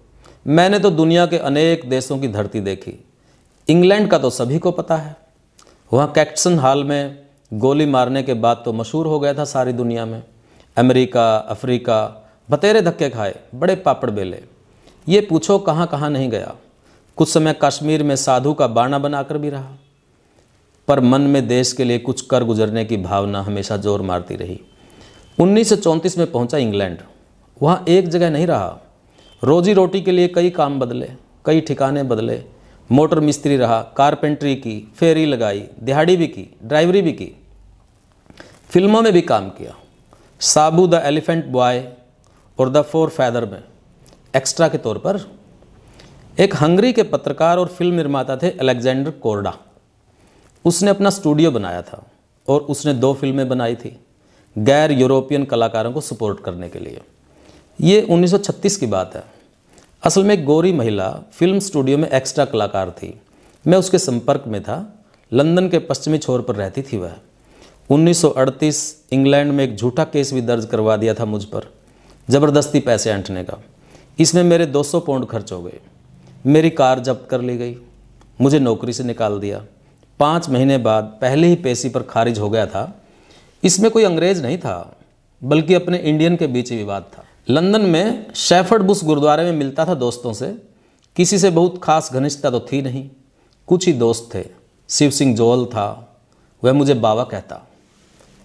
[0.47, 2.99] मैंने तो दुनिया के अनेक देशों की धरती देखी।
[3.67, 5.15] इंग्लैंड का तो सभी को पता है।
[5.91, 7.17] वहाँ कैक्टसन हाल में
[7.51, 10.21] गोली मारने के बाद तो मशहूर हो गया था सारी दुनिया में।
[10.77, 14.41] अमेरिका, अफ्रीका, बतेरे धक्के खाए, बड़े पापड़ बेले।
[15.07, 16.53] ये पूछो कहाँ कहाँ नहीं गया।
[17.17, 19.71] कुछ समय कश्मीर में साधु का बाणा बनाकर भी रहा।
[20.87, 24.59] पर मन में देश के लिए कुछ कर गुजरने की भावना हमेशा ज़ोर मारती रही।
[25.37, 26.97] उन्नीस सौ चौंतीस में पहुँचा इंग्लैंड।
[27.61, 28.79] वहाँ एक जगह नहीं रहा।
[29.43, 31.09] रोजी रोटी के लिए कई काम बदले,
[31.45, 32.41] कई ठिकाने बदले
[32.91, 37.41] मोटर मिस्त्री रहा, कारपेंट्री की, फेरी लगाई, दिहाड़ी भी की, ड्राइवरी भी की।
[38.69, 39.75] फ़िल्मों में भी काम किया।
[40.39, 41.87] साबू द एलिफेंट बॉय
[42.59, 43.63] और द फोर फैदर में।
[44.35, 45.39] एक्स्ट्रा के तौर पर
[46.39, 49.57] एक हंगरी के पत्रकार और फ़िल्म निर्माता थे अलेक्जेंडर कोरडा।
[50.65, 52.03] उसने अपना स्टूडियो बनाया था
[52.47, 53.99] और उसने दो फ़िल्में बनाई थी
[54.57, 57.01] गैर यूरोपियन कलाकारों को सपोर्ट करने के लिए।
[57.81, 59.38] ये 1936 की बात है।
[60.03, 63.21] असल में गोरी महिला फ़िल्म स्टूडियो में एक्स्ट्रा कलाकार थी।
[63.67, 67.13] मैं उसके संपर्क में था। लंदन के पश्चिमी छोर पर रहती थी वह।
[67.89, 71.73] 1938 इंग्लैंड में एक झूठा केस भी दर्ज करवा दिया था मुझ पर।
[72.29, 73.57] ज़बरदस्ती पैसे ऐंठने का।
[74.19, 75.79] इसमें मेरे 200 पाउंड खर्च हो गए।
[76.45, 77.75] मेरी कार जब्त कर ली गई।
[78.41, 79.65] मुझे नौकरी से निकाल दिया।
[80.19, 83.01] पाँच महीने बाद पहले ही पेशी पर खारिज हो गया था।
[83.63, 84.97] इसमें कोई अंग्रेज़ नहीं था,
[85.43, 89.93] बल्कि अपने इंडियन के बीच विवाद था। लंदन में शेफर्ड बुश गुरुद्वारे में मिलता था
[89.93, 90.61] दोस्तों से।
[91.15, 93.09] किसी से बहुत खास घनिष्ठता तो थी नहीं।
[93.67, 94.45] कुछ ही दोस्त थे।
[94.89, 96.17] शिव सिंह जोल था।
[96.63, 97.67] वह मुझे बाबा कहता।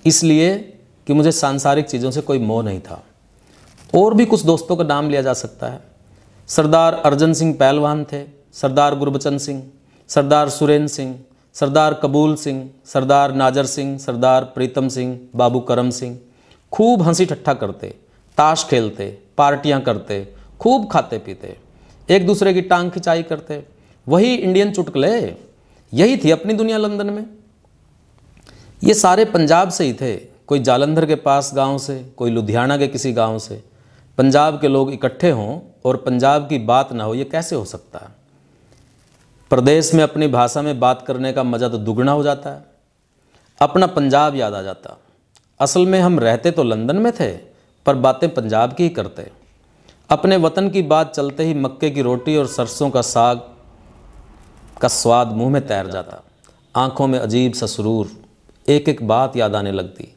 [0.07, 3.05] इसलिए कि मुझे सांसारिक चीज़ों से कोई मोह नहीं था।
[3.97, 5.81] और भी कुछ दोस्तों का नाम लिया जा सकता है।
[6.47, 9.63] सरदार अर्जन सिंह पहलवान थे। सरदार गुरबचन सिंह,
[10.09, 11.21] सरदार सुरेंद्र सिंह,
[11.55, 16.19] सरदार कबूल सिंह, सरदार नाजर सिंह, सरदार प्रीतम सिंह, बाबू करम सिंह।
[16.73, 18.04] खूब हँसी ठट्ठा करते।
[18.39, 21.57] ताश खेलते, पार्टियाँ करते, खूब खाते पीते,
[22.11, 23.65] एक दूसरे की टांग खिंचाई करते।
[24.09, 25.37] वही इंडियन चुटकले?
[25.93, 27.27] यही थी अपनी दुनिया लंदन में?
[28.85, 32.89] ये सारे पंजाब से ही थे, कोई जालंधर के पास गाँव से, कोई लुधियाना के
[32.89, 33.63] किसी गाँव से।
[34.19, 37.99] पंजाब के लोग इकट्ठे हों और पंजाब की बात ना हो, ये कैसे हो सकता?
[37.99, 38.09] है
[39.51, 42.65] प्रदेश में अपनी भाषा में बात करने का मज़ा तो दुगना हो जाता। है
[43.61, 44.99] अपना पंजाब याद आ जाता।
[45.61, 47.54] असल में हम रहते तो लंदन में थे
[47.87, 49.31] पर बातें पंजाब की ही करते
[50.11, 53.41] अपने वतन की बात चलते ही मक्के की रोटी और सरसों का साग
[54.81, 56.23] का स्वाद मुँह में तैर जाता।
[56.75, 58.11] आँखों में अजीब सा सुरूर
[58.67, 60.09] एक एक बात याद आने लगती।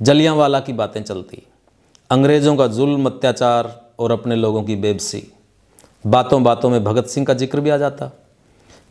[0.00, 1.42] जलियांवाला की बातें चलती।
[2.10, 5.22] अंग्रेज़ों का जुल्म, अत्याचार और अपने लोगों की बेबसी।
[6.06, 8.10] बातों बातों में भगत सिंह का ज़िक्र भी आ जाता।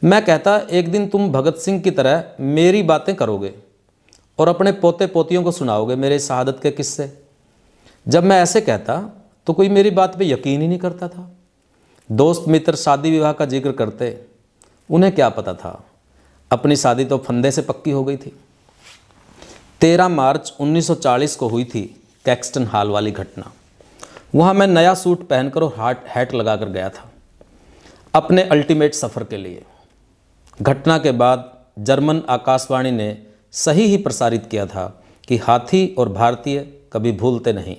[0.01, 3.53] मैं कहता, एक दिन तुम भगत सिंह की तरह मेरी बातें करोगे
[4.39, 7.11] और अपने पोते पोतियों को सुनाओगे मेरे शहादत के किस्से।
[8.09, 8.97] जब मैं ऐसे कहता
[9.47, 11.29] तो कोई मेरी बात पे यकीन ही नहीं करता था।
[12.09, 14.17] दोस्त मित्र शादी विवाह का ज़िक्र करते,
[14.89, 15.83] उन्हें क्या पता था?
[16.51, 18.31] अपनी शादी तो फंदे से पक्की हो गई थी।
[19.81, 21.81] तेरह मार्च 1940 को हुई थी
[22.25, 23.51] कैक्सटन हाल वाली घटना।
[24.35, 27.09] वहाँ मैं नया सूट पहनकर और हाट हैट लगाकर गया था,
[28.13, 29.63] अपने अल्टीमेट सफ़र के लिए।
[30.59, 33.17] घटना के बाद जर्मन आकाशवाणी ने
[33.55, 34.87] सही ही प्रसारित किया था
[35.27, 36.59] कि हाथी और भारतीय
[36.93, 37.75] कभी भूलते नहीं।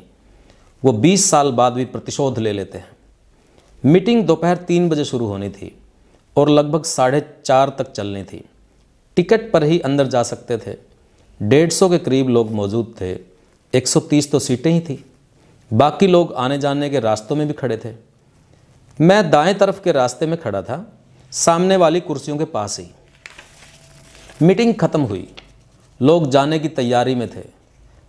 [0.84, 2.88] वो 20 साल बाद भी प्रतिशोध ले लेते हैं।
[3.84, 5.78] मीटिंग दोपहर तीन बजे शुरू होनी थी
[6.36, 8.44] और लगभग साढ़े चार तक चलनी थी।
[9.16, 10.76] टिकट पर ही अंदर जा सकते थे।
[11.42, 13.18] डेढ़ सौ के करीब लोग मौजूद थे।
[13.74, 15.04] 130 तो सीटें ही थी।
[15.72, 17.94] बाकी लोग आने जाने के रास्तों में भी खड़े थे।
[19.00, 20.98] मैं दाएँ तरफ़ के रास्ते में खड़ा था।
[21.32, 22.86] सामने वाली कुर्सियों के पास ही।
[24.42, 25.34] मीटिंग खत्म हुई।
[26.02, 27.44] लोग जाने की तैयारी में थे।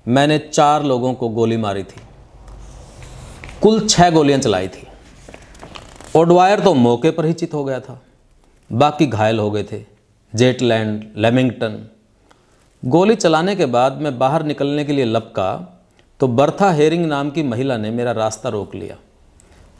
[0.08, 2.02] मैंने चार लोगों को गोली मारी थी।
[3.62, 4.88] कुल छह गोलियाँ चलाई थी।
[6.16, 8.02] ओडवायर तो मौके पर ही चित हो गया था।
[8.70, 9.82] बाकी घायल हो गए थे।
[10.34, 11.76] जेटलैंड लेमिंगटन
[12.84, 15.50] गोली चलाने के बाद मैं बाहर निकलने के लिए लपका
[16.20, 18.98] तो बर्था हेरिंग नाम की महिला ने मेरा रास्ता रोक लिया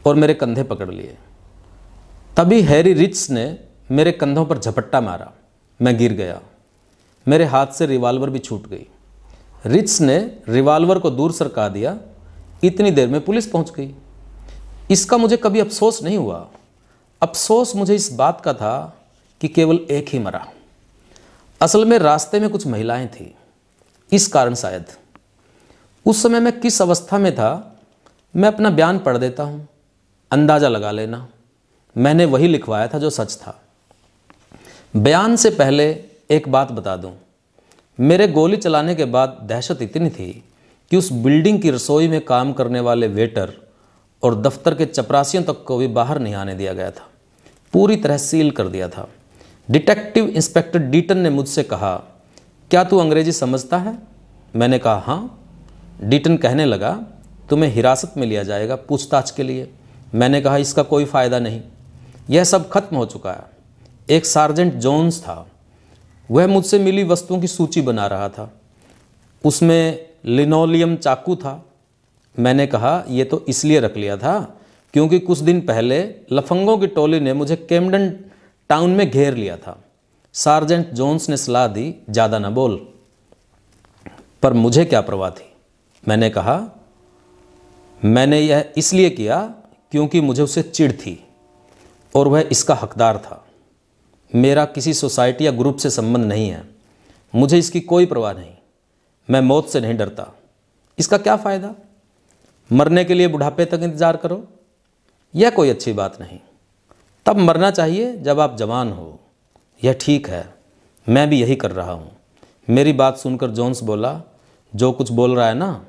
[0.04, 1.16] और मेरे कंधे पकड़ लिए।
[2.36, 3.44] तभी हैरी रिच ने
[3.90, 5.30] मेरे कंधों पर झपट्टा मारा।
[5.80, 6.40] मैं गिर गया।
[7.26, 8.86] मेरे हाथ से रिवाल्वर भी छूट गई।
[9.66, 10.18] रिच ने
[10.48, 11.98] रिवाल्वर को दूर सरका दिया
[12.64, 13.94] इतनी देर में पुलिस पहुँच गई।
[14.90, 16.48] इसका मुझे कभी अफसोस नहीं हुआ।
[17.22, 19.04] अफसोस मुझे इस बात का था
[19.40, 20.48] कि केवल एक ही मरा।
[21.60, 23.34] असल में रास्ते में कुछ महिलाएँ थी।
[24.12, 24.84] इस कारण शायद।
[26.06, 27.80] उस समय मैं किस अवस्था में था,
[28.36, 29.68] मैं अपना बयान पढ़ देता हूँ।
[30.30, 31.28] अंदाज़ा लगा लेना।
[31.96, 33.62] मैंने वही लिखवाया था जो सच था।
[34.96, 37.14] बयान से पहले एक बात बता दूँ।
[38.00, 40.44] मेरे गोली चलाने के बाद दहशत इतनी थी
[40.92, 43.52] कि उस बिल्डिंग की रसोई में काम करने वाले वेटर
[44.22, 47.08] और दफ्तर के चपरासियों तक को भी बाहर नहीं आने दिया गया था।
[47.72, 49.08] पूरी तरह सील कर दिया था।
[49.70, 51.96] डिटेक्टिव इंस्पेक्टर डीटन ने मुझसे कहा,
[52.70, 53.98] क्या तू अंग्रेज़ी समझता है?
[54.56, 55.44] मैंने कहा हाँ।
[56.02, 57.02] डीटन कहने लगा,
[57.50, 59.70] तुम्हें हिरासत में लिया जाएगा पूछताछ के लिए।
[60.14, 61.62] मैंने कहा, इसका कोई फ़ायदा नहीं।
[62.30, 63.44] यह सब खत्म हो चुका है।
[64.10, 65.46] एक सार्जेंट जोन्स था।
[66.30, 68.60] वह मुझसे मिली वस्तुओं की सूची बना रहा था।
[69.44, 71.62] उसमें लिनोलियम चाकू था।
[72.34, 74.38] मैंने कहा यह तो इसलिए रख लिया था
[74.94, 75.98] क्योंकि कुछ दिन पहले
[76.32, 78.08] लफंगों की टोली ने मुझे केमडन
[78.70, 79.76] टाउन में घेर लिया था।
[80.34, 82.80] सार्जेंट जोन्स ने सलाह दी, ज़्यादा ना बोल।
[84.42, 85.44] पर मुझे क्या परवाह थी?
[86.04, 86.56] मैंने कहा,
[88.00, 89.40] मैंने यह इसलिए किया
[89.92, 91.18] क्योंकि मुझे उसे चिढ़ थी
[92.14, 93.44] और वह इसका हकदार था।
[94.32, 96.62] मेरा किसी सोसाइटी या ग्रुप से संबंध नहीं है।
[97.34, 98.52] मुझे इसकी कोई परवाह नहीं।
[99.30, 100.32] मैं मौत से नहीं डरता।
[100.98, 101.74] इसका क्या फ़ायदा?
[102.72, 104.48] मरने के लिए बुढ़ापे तक इंतज़ार करो।
[105.34, 106.38] यह कोई अच्छी बात नहीं।
[107.26, 109.20] तब मरना चाहिए जब आप जवान हो।
[109.84, 110.54] यह ठीक है।
[111.08, 112.16] मैं भी यही कर रहा हूँ।
[112.68, 114.22] मेरी बात सुनकर जोन्स बोला,
[114.74, 115.86] जो कुछ बोल रहा है ना,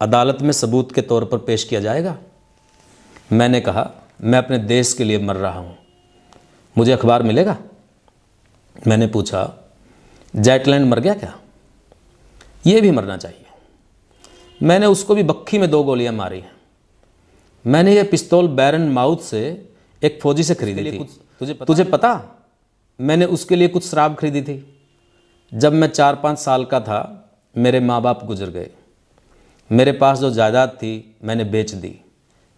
[0.00, 2.16] अदालत में सबूत के तौर पर पेश किया जाएगा?
[3.32, 3.90] मैंने कहा,
[4.22, 5.76] मैं अपने देश के लिए मर रहा हूँ।
[6.78, 7.56] मुझे अखबार मिलेगा?
[8.86, 9.52] मैंने पूछा,
[10.36, 11.34] जेटलैंड मर गया क्या?
[12.66, 13.44] ये भी मरना चाहिए।
[14.62, 16.52] मैंने उसको भी बक्खी में दो गोलियाँ मारी हैं।
[17.66, 19.68] मैंने ये पिस्तौल बैरन माउथ से
[20.02, 21.04] एक फौजी से खरीदी थी।
[21.40, 21.64] तुझे पता?
[21.64, 22.24] तुझे पता?
[23.00, 24.80] मैंने उसके लिए कुछ शराब खरीदी थी।
[25.54, 28.70] जब मैं चार पाँच साल का था मेरे माँ बाप गुजर गए।
[29.72, 32.00] मेरे पास जो जायदाद थी मैंने बेच दी।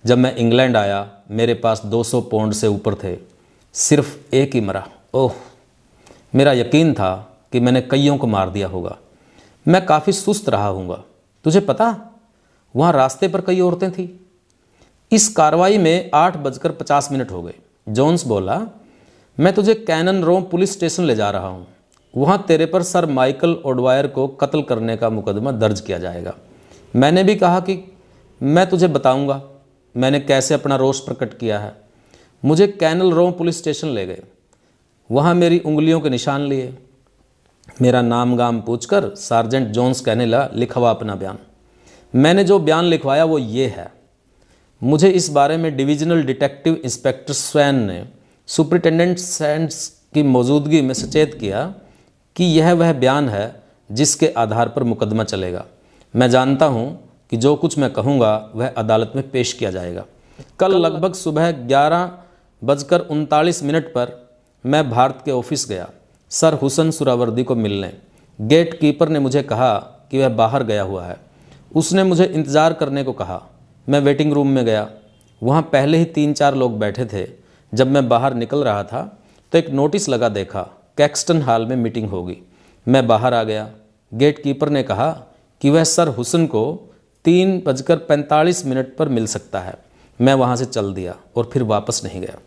[0.06, 3.18] जब मैं इंग्लैंड आया मेरे पास 200 पौंड से ऊपर थे।
[3.72, 5.32] सिर्फ़ एक ही मरा। ओह!
[6.34, 8.98] मेरा यकीन था कि मैंने कईयों को मार दिया होगा।
[9.68, 11.04] मैं काफ़ी सुस्त रहा हूँगा।
[11.44, 12.14] तुझे पता,
[12.76, 14.08] वहाँ रास्ते पर कई औरतें थीं।
[15.12, 17.54] इस कार्रवाई में आठ बजकर पचास मिनट हो गए।
[17.88, 18.66] जोन्स बोला,
[19.40, 21.66] मैं तुझे कैनन रोम पुलिस स्टेशन ले जा रहा हूँ।
[22.16, 26.34] वहाँ तेरे पर सर माइकल ओडवायर को कत्ल करने का मुकदमा दर्ज किया जाएगा।
[26.96, 27.96] मैंने भी कहा कि
[28.42, 29.42] मैं तुझे बताऊँगा।
[29.96, 31.76] मैंने कैसे अपना रोष प्रकट किया है।
[32.44, 34.22] मुझे कैनल रोम पुलिस स्टेशन ले गए।
[35.10, 36.78] वहाँ मेरी उंगलियों के निशान लिए।
[37.82, 41.38] मेरा नाम गाम पूछकर सार्जेंट जोन्स कहने लगा लिखा हुआ अपना बयान।
[42.14, 43.92] मैंने जो बयान लिखवाया वो ये है।
[44.82, 48.02] मुझे इस बारे में डिविजनल डिटेक्टिव इंस्पेक्टर स्वैन ने
[48.48, 51.74] सुप्रिटेंडेंट सैंड्स की मौजूदगी में सचेत किया
[52.36, 55.64] कि यह वह बयान है जिसके आधार पर मुकदमा चलेगा।
[56.14, 56.86] मैं जानता हूँ
[57.30, 60.04] कि जो कुछ मैं कहूँगा वह अदालत में पेश किया जाएगा।
[60.58, 62.10] कल लगभग सुबह ग्यारह
[62.62, 64.16] बजकर उनतालीस मिनट पर
[64.64, 65.88] मैं भारत के ऑफ़िस गया।
[66.36, 67.92] सर हुसन सुरावर्दी को मिलने।
[68.38, 69.74] गेट कीपर ने मुझे कहा
[70.10, 71.16] कि वह बाहर गया हुआ है।
[71.74, 73.40] उसने मुझे इंतज़ार करने को कहा।
[73.86, 74.88] मैं वेटिंग रूम में गया।
[75.42, 77.26] वहाँ पहले ही तीन चार लोग बैठे थे।
[77.72, 79.02] जब मैं बाहर निकल रहा था
[79.52, 80.62] तो एक नोटिस लगा देखा।
[80.98, 82.36] कैक्सटन हॉल में मीटिंग होगी।
[82.86, 83.68] मैं बाहर आ गया।
[84.12, 85.10] गेट कीपर ने कहा
[85.62, 86.92] कि वह सर हुसन को
[87.24, 89.74] तीन बजकर पैंतालीस मिनट पर मिल सकता है।
[90.20, 92.38] मैं वहाँ से चल दिया और फिर वापस नहीं गया।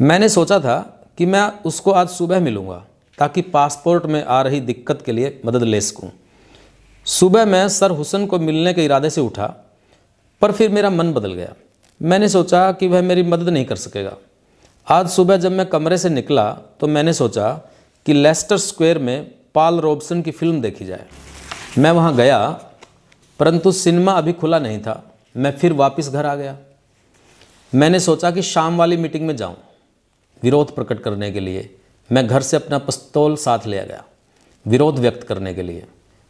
[0.00, 0.78] मैंने सोचा था
[1.18, 2.82] कि मैं उसको आज सुबह मिलूँगा
[3.18, 6.10] ताकि पासपोर्ट में आ रही दिक्कत के लिए मदद ले सकूँ।
[7.06, 9.46] सुबह मैं सर हुसन को मिलने के इरादे से उठा,
[10.42, 11.52] पर फिर मेरा मन बदल गया।
[12.00, 14.16] मैंने सोचा कि वह मेरी मदद नहीं कर सकेगा।
[14.86, 17.50] आज सुबह जब मैं कमरे से निकला तो मैंने सोचा
[18.06, 21.06] कि लेस्टर स्क्वायर में पाल रॉबसन की फ़िल्म देखी जाए।
[21.78, 22.38] मैं वहाँ गया,
[23.40, 25.02] परंतु सिनेमा अभी खुला नहीं था।
[25.34, 26.56] मैं फिर वापस घर आ गया।
[27.72, 29.56] मैंने सोचा कि शाम वाली मीटिंग में जाऊँ।
[30.42, 31.76] विरोध प्रकट करने के लिए
[32.12, 34.04] मैं घर से अपना पिस्तौल साथ ले गया।
[34.66, 35.84] विरोध व्यक्त करने के लिए।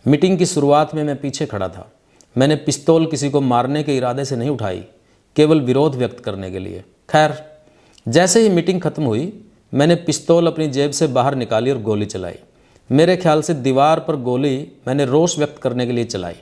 [0.06, 1.90] मीटिंग की शुरुआत में मैं पीछे खड़ा था।
[2.38, 4.84] मैंने पिस्तौल किसी को मारने के इरादे से नहीं उठाई,
[5.36, 7.34] केवल विरोध व्यक्त करने के लिए। खैर,
[8.08, 9.42] जैसे ही मीटिंग खत्म हुई,
[9.74, 12.38] मैंने पिस्तौल अपनी जेब से बाहर निकाली और गोली चलाई।
[12.90, 16.36] मेरे ख्याल से दीवार पर गोली मैंने रोष व्यक्त करने के लिए चलाई।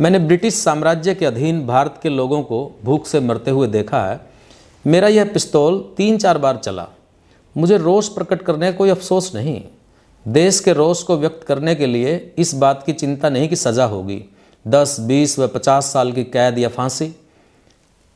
[0.00, 4.20] मैंने ब्रिटिश साम्राज्य के अधीन भारत के लोगों को भूख से मरते हुए देखा है।
[4.86, 6.88] मेरा यह पिस्तौल तीन चार बार चला।
[7.56, 9.62] मुझे रोष प्रकट करने का कोई अफसोस नहीं।
[10.26, 13.84] देश के रोष को व्यक्त करने के लिए इस बात की चिंता नहीं कि सज़ा
[13.84, 14.22] होगी।
[14.64, 17.14] दस, बीस व पचास साल की कैद या फांसी।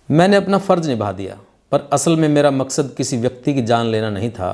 [0.09, 1.39] मैंने अपना फ़र्ज़ निभा दिया,
[1.73, 4.51] पर असल में मेरा मकसद किसी व्यक्ति की जान लेना नहीं था।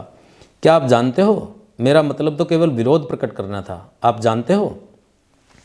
[0.62, 1.56] क्या आप जानते हो?
[1.80, 4.78] मेरा मतलब तो केवल विरोध प्रकट करना था। आप जानते हो?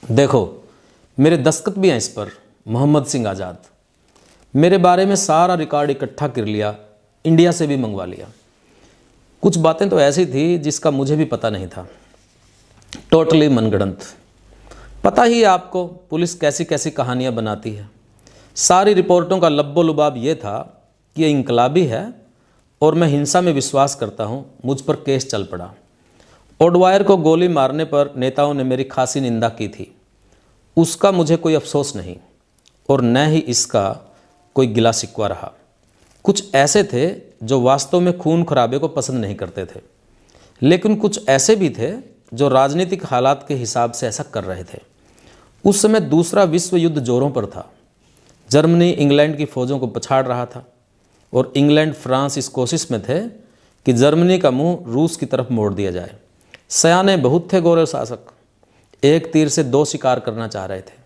[0.04, 0.63] देखो,
[1.17, 2.32] मेरे दस्तखत भी हैं इस पर।
[2.67, 3.58] मोहम्मद सिंह आज़ाद।
[4.54, 6.75] मेरे बारे में सारा रिकॉर्ड इकट्ठा कर लिया,
[7.25, 8.28] इंडिया से भी मंगवा लिया।
[9.41, 11.88] कुछ बातें तो ऐसी थी जिसका मुझे भी पता नहीं था।
[13.12, 14.00] टोटली मनगढ़ंत।
[15.04, 17.89] पता ही आपको, पुलिस कैसी कैसी कहानियाँ बनाती है।
[18.56, 22.13] सारी रिपोर्टों का लब्बो लुबाब ये था कि ये इनकलाबी है
[22.82, 25.74] और मैं हिंसा में विश्वास करता हूँ, मुझ पर केस चल पड़ा।
[26.62, 29.95] ओडवायर को गोली मारने पर नेताओं ने मेरी खासी निंदा की थी।
[30.78, 32.15] उसका मुझे कोई अफसोस नहीं
[32.89, 34.13] और न ही इसका
[34.56, 35.52] कोई गिला शिकवा रहा।
[36.24, 37.10] कुछ ऐसे थे
[37.43, 39.80] जो वास्तव में खून खराबे को पसंद नहीं करते थे।
[40.62, 41.93] लेकिन कुछ ऐसे भी थे
[42.34, 44.80] जो राजनीतिक हालात के हिसाब से ऐसा कर रहे थे।
[45.65, 47.71] उस समय दूसरा विश्व युद्ध जोरों पर था।
[48.52, 50.65] जर्मनी इंग्लैंड की फौजों को पछाड़ रहा था
[51.34, 53.28] और इंग्लैंड, फ्रांस इस कोशिश में थे
[53.86, 56.15] कि जर्मनी का मुँह रूस की तरफ़ मोड़ दिया जाए।
[56.69, 58.19] सयाने बहुत थे गौरव शासक।
[59.04, 61.06] एक तीर से दो शिकार करना चाह रहे थे।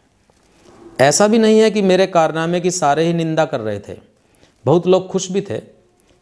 [1.00, 3.98] ऐसा भी नहीं है कि मेरे कारनामे की सारे ही निंदा कर रहे थे।
[4.66, 5.79] बहुत लोग खुश भी थे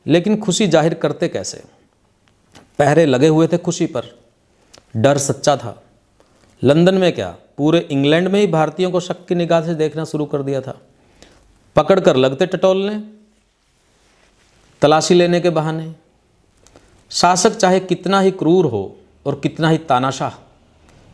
[0.08, 1.64] लेकिन खुशी ज़ाहिर करते कैसे?
[2.80, 4.06] पहरे लगे हुए थे खुशी पर।
[4.96, 5.82] डर सच्चा था।
[6.62, 7.36] लंदन में क्या?
[7.58, 10.78] पूरे इंग्लैंड में ही भारतीयों को शक की निगाह से देखना शुरू कर दिया था।
[11.76, 12.96] पकड़ कर लगते टटोलने
[14.82, 15.94] तलाशी लेने के बहाने।
[17.12, 20.32] शासक चाहे कितना ही क्रूर हो और कितना ही तानाशाह,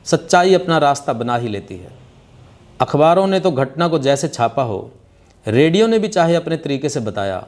[0.05, 1.91] सच्चाई अपना रास्ता बना ही लेती है।
[2.79, 4.91] अखबारों ने तो घटना को जैसे छापा हो,
[5.45, 7.45] रेडियो ने भी चाहे अपने तरीके से बताया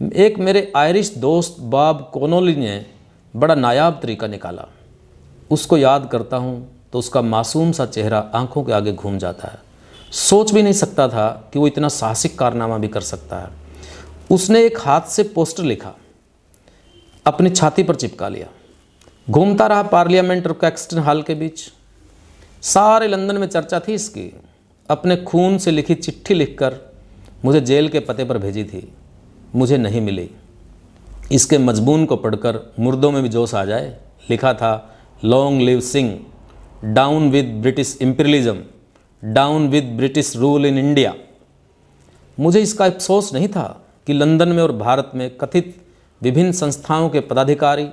[0.00, 2.84] एक मेरे आयरिश दोस्त बाब कोनोली ने
[3.34, 4.66] बड़ा नायाब तरीका निकाला।
[5.50, 6.54] उसको याद करता हूँ
[6.92, 9.58] तो उसका मासूम सा चेहरा आँखों के आगे घूम जाता है।
[10.12, 13.48] सोच भी नहीं सकता था कि वो इतना साहसिक कारनामा भी कर सकता है।
[14.30, 15.94] उसने एक हाथ से पोस्टर लिखा,
[17.26, 18.48] अपनी छाती पर चिपका लिया।
[19.28, 21.60] घूमता रहा पार्लियामेंट और कैक्सटन हॉल के बीच।
[22.62, 24.30] सारे लंदन में चर्चा थी इसकी।
[24.88, 26.78] अपने खून से लिखी चिट्ठी लिखकर
[27.44, 28.88] मुझे जेल के पते पर भेजी थी।
[29.54, 30.28] मुझे नहीं मिली।
[31.32, 33.96] इसके मजमून को पढ़कर मुर्दों में भी जोश आ जाए,
[34.30, 34.72] लिखा था
[35.24, 36.18] long live Singh
[36.84, 41.14] down with British imperialism down with British rule in India
[42.38, 43.66] मुझे इसका अफसोस नहीं था
[44.06, 45.74] कि लंदन में और भारत में कथित
[46.22, 47.88] विभिन्न संस्थाओं के पदाधिकारी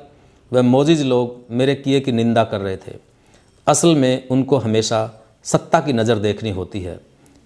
[0.52, 2.96] व मोजिज लोग मेरे किए की निंदा कर रहे थे।
[3.68, 5.00] असल में उनको हमेशा
[5.46, 7.00] सत्ता की नज़र देखनी होती है।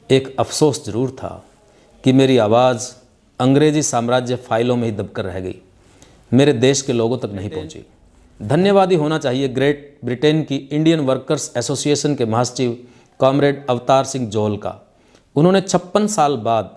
[0.10, 1.44] एक अफसोस ज़रूर था
[2.04, 2.90] कि मेरी आवाज़
[3.40, 5.56] अंग्रेज़ी साम्राज्य फाइलों में ही दबकर रह गई।
[6.34, 7.86] मेरे देश के लोगों तक नहीं पहुँची।
[8.40, 12.78] धन्यवादी होना चाहिए ग्रेट ब्रिटेन की इंडियन वर्कर्स एसोसिएशन के महासचिव
[13.20, 14.80] कॉमरेड अवतार सिंह जोहल का।
[15.36, 16.76] उन्होंने छप्पन साल बाद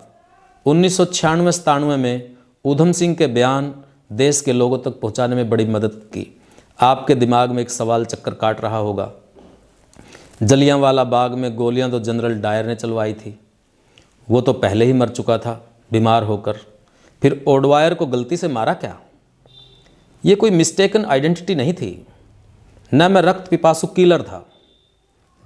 [0.65, 2.35] उन्नीस सौ छियानवे में
[2.65, 3.73] ऊधम सिंह के बयान
[4.11, 6.27] देश के लोगों तक पहुँचाने में बड़ी मदद की।
[6.79, 9.11] आपके दिमाग में एक सवाल चक्कर काट रहा होगा।
[10.43, 13.39] जलियांवाला बाग में गोलियाँ तो जनरल डायर ने चलवाई थी।
[14.27, 16.57] वो तो पहले ही मर चुका था। बीमार होकर।
[17.21, 18.99] फिर ओडवायर को गलती से मारा क्या?
[20.23, 22.05] ये कोई मिस्टेकन आइडेंटिटी नहीं थी।
[22.93, 24.45] न मैं रक्त पिपासु कीलर था।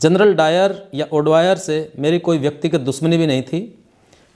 [0.02, 3.86] जनरल डायर या ओडवायर से मेरी कोई व्यक्तिगत दुश्मनी भी नहीं थी।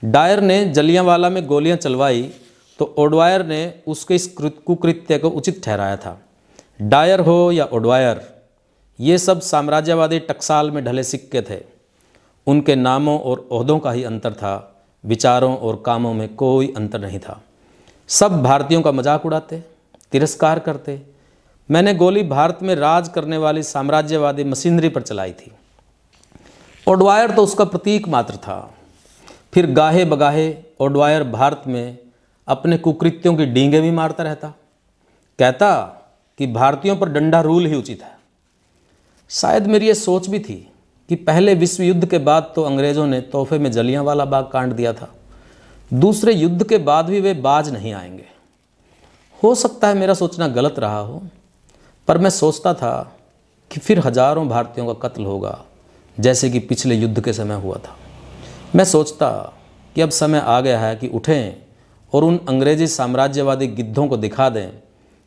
[0.02, 2.30] डायर ने जलियांवाला में गोलियाँ चलवाई
[2.78, 6.20] तो ओडवायर ने उसके इस कुकृत्य को उचित ठहराया था।
[6.80, 8.20] डायर हो या ओडवायर
[9.00, 11.60] ये सब साम्राज्यवादी टकसाल में ढले सिक्के थे।
[12.46, 17.18] उनके नामों और अहदों का ही अंतर था। विचारों और कामों में कोई अंतर नहीं
[17.18, 17.40] था।
[18.08, 19.62] सब भारतीयों का मज़ाक उड़ाते,
[20.12, 21.00] तिरस्कार करते।
[21.68, 25.52] मैंने गोली भारत में राज करने वाली साम्राज्यवादी मशीनरी पर चलाई थी।
[26.86, 28.58] ओडवायर तो उसका प्रतीक मात्र था।
[29.54, 31.98] फिर गाहे बगाहे ओडवायर भारत में
[32.48, 34.52] अपने कुकृत्यों की डींगे भी मारता रहता।
[35.38, 35.74] कहता
[36.38, 38.16] कि भारतीयों पर डंडा रूल ही उचित है।
[39.30, 40.56] शायद मेरी ये सोच भी थी
[41.08, 44.72] कि पहले विश्व युद्ध के बाद तो अंग्रेज़ों ने तोहफे में जलियाँ वाला बाग कांड
[44.72, 45.08] दिया था।
[45.90, 48.24] दूसरे युद्ध के बाद भी वे बाज नहीं आएँगे।
[49.38, 51.22] हो सकता है मेरा सोचना गलत रहा हो,
[52.08, 53.20] पर मैं सोचता था
[53.70, 55.58] कि फिर हज़ारों भारतीयों का कत्ल होगा,
[56.16, 57.96] जैसे कि पिछले युद्ध के समय हुआ था।
[58.76, 59.30] मैं सोचता
[59.96, 61.54] कि अब समय आ गया है कि उठें
[62.12, 64.68] और उन अंग्रेज़ी साम्राज्यवादी गिद्धों को दिखा दें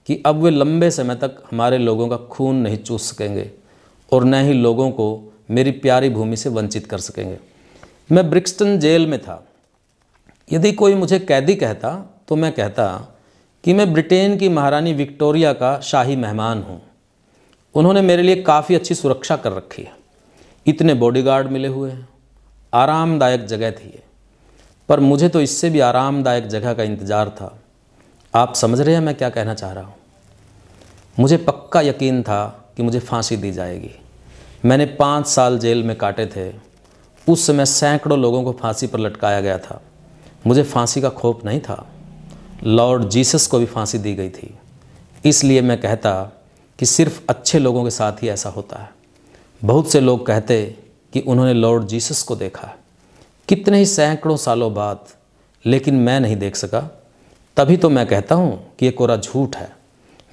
[0.08, 3.50] कि अब वे लंबे समय तक हमारे लोगों का खून नहीं चूस सकेंगे
[4.12, 7.38] और न ही लोगों को मेरी प्यारी भूमि से वंचित कर सकेंगे।
[8.12, 9.44] मैं ब्रिक्सटन जेल में था।
[10.50, 11.96] यदि कोई मुझे कैदी कहता
[12.28, 12.88] तो मैं कहता
[13.64, 16.82] कि मैं ब्रिटेन की महारानी विक्टोरिया का शाही मेहमान हूँ।
[17.76, 19.92] उन्होंने मेरे लिए काफ़ी अच्छी सुरक्षा कर रखी है।
[20.66, 22.08] इतने बॉडीगार्ड मिले हुए हैं।
[22.74, 24.00] आरामदायक जगह थी
[24.90, 27.58] पर मुझे तो इससे भी आरामदायक जगह का इंतज़ार था।
[28.34, 29.96] आप समझ रहे हैं मैं क्या कहना चाह रहा हूँ?
[31.18, 32.46] मुझे पक्का यकीन था
[32.78, 33.92] कि मुझे फांसी दी जाएगी।
[34.66, 36.54] मैंने पाँच साल जेल में काटे थे।
[37.32, 39.82] उस समय सैकड़ों लोगों को फांसी पर लटकाया गया था।
[40.48, 41.88] मुझे फांसी का खौफ नहीं था।
[42.64, 44.58] लॉर्ड जीसस को भी फांसी दी गई थी।
[45.26, 46.32] इसलिए मैं कहता
[46.80, 48.90] कि सिर्फ़ अच्छे लोगों के साथ ही ऐसा होता है।
[49.66, 50.78] बहुत से लोग कहते
[51.14, 52.76] कि उन्होंने लॉर्ड जीसस को देखा।
[53.48, 55.00] कितने ही सैकड़ों सालों बाद,
[55.66, 57.02] लेकिन मैं नहीं देख सका।
[57.58, 59.76] तभी तो मैं कहता हूँ कि ये कोरा झूठ है।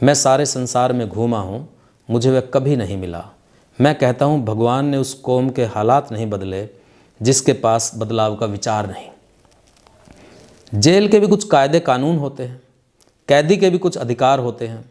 [0.02, 1.68] मैं सारे संसार में घूमा हूँ।
[2.10, 3.30] मुझे वह कभी नहीं मिला।
[3.80, 6.68] मैं कहता हूँ, भगवान ने उस कौम के हालात नहीं बदले,
[7.22, 9.08] जिसके पास बदलाव का विचार नहीं।
[10.80, 12.62] जेल के भी कुछ कायदे कानून होते हैं,
[13.28, 14.90] कैदी के भी कुछ अधिकार होते हैं।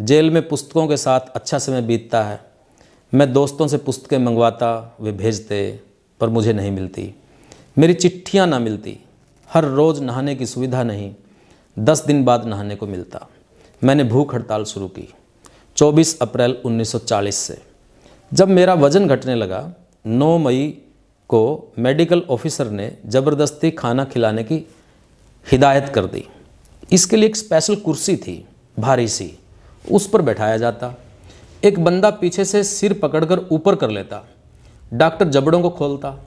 [0.00, 2.40] जेल में पुस्तकों के साथ अच्छा समय बीतता है।
[3.14, 5.80] मैं दोस्तों से पुस्तकें मंगवाता, वे भेजते,
[6.20, 7.14] पर मुझे नहीं मिलती।
[7.78, 8.98] मेरी चिट्ठियाँ ना मिलती।
[9.54, 11.14] हर रोज़ नहाने की सुविधा नहीं।
[11.78, 13.28] दस दिन बाद नहाने को मिलता।
[13.84, 15.14] मैंने भूख हड़ताल शुरू की
[15.76, 17.69] 24 अप्रैल 1940 से।
[18.34, 19.72] जब मेरा वज़न घटने लगा
[20.06, 20.82] 9 मई
[21.28, 24.68] को मेडिकल ऑफिसर ने ज़बरदस्ती खाना खिलाने की
[25.52, 26.28] हिदायत कर दी।
[26.92, 28.46] इसके लिए एक स्पेशल कुर्सी थी,
[28.78, 29.38] भारी सी।
[29.90, 30.94] उस पर बैठाया जाता।
[31.64, 34.28] एक बंदा पीछे से सिर पकड़कर ऊपर कर लेता।
[34.94, 36.24] डॉक्टर जबड़ों को खोलता।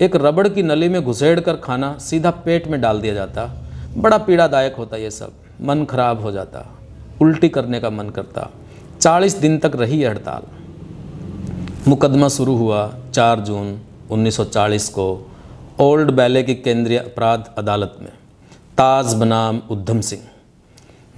[0.00, 4.18] एक रबड़ की नली में घुसेड़ कर खाना सीधा पेट में डाल दिया जाता। बड़ा
[4.18, 6.78] पीड़ादायक होता ये सब। मन खराब हो जाता।
[7.22, 8.50] उल्टी करने का मन करता।
[9.00, 10.63] चालीस दिन तक रही हड़ताल।
[11.88, 12.78] मुकदमा शुरू हुआ
[13.14, 13.66] 4 जून
[14.10, 15.32] 1940 को
[15.80, 18.12] ओल्ड बैले की केंद्रीय अपराध अदालत में।
[18.78, 20.22] ताज बनाम उद्धम सिंह।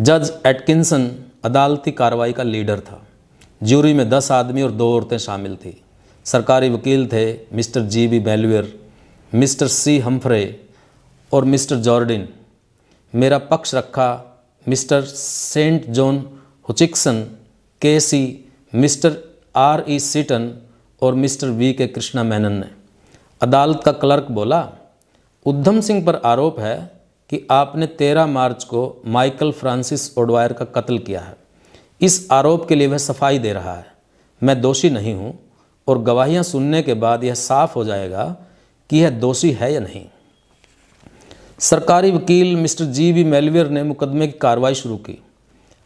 [0.00, 1.10] जज एटकिंसन
[1.44, 3.00] अदालती कार्रवाई का लीडर था।
[3.62, 5.72] ज्यूरी में दस आदमी और दो औरतें शामिल थीं।
[6.26, 8.72] सरकारी वकील थे mister G B Belvier,
[9.32, 10.42] mister C Humphrey
[11.32, 12.28] और मिस्टर जॉर्डिन।
[13.14, 14.10] मेरा पक्ष रखा
[14.68, 16.24] मिस्टर सेंट जॉन
[16.68, 17.22] हुचिक्सन,
[17.82, 18.22] के सी
[18.74, 19.16] मिस्टर
[19.56, 20.58] आर ई सीटन
[21.02, 22.66] और मिस्टर वी के कृष्णा मेनन ने।
[23.40, 24.72] अदालत का क्लर्क बोला,
[25.46, 27.00] उद्धम सिंह पर आरोप है
[27.30, 31.36] कि आपने 13 मार्च को माइकल फ्रांसिस ओडवायर का कत्ल किया है।
[32.00, 33.86] इस आरोप के लिए वह सफ़ाई दे रहा है।
[34.42, 35.38] मैं दोषी नहीं हूँ
[35.88, 38.36] और गवाहियाँ सुनने के बाद यह साफ़ हो जाएगा
[38.90, 40.04] कि यह दोषी है या नहीं।
[41.58, 45.22] सरकारी वकील मिस्टर जी वी मेलवियर ने मुकदमे की कार्रवाई शुरू की।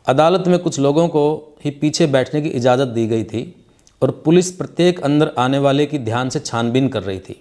[0.07, 3.60] अदालत में कुछ लोगों को ही पीछे बैठने की इजाज़त दी गई थी।
[4.03, 7.40] और पुलिस प्रत्येक अंदर आने वाले की ध्यान से छानबीन कर रही थी।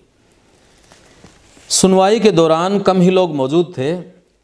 [1.70, 3.96] सुनवाई के दौरान कम ही लोग मौजूद थे।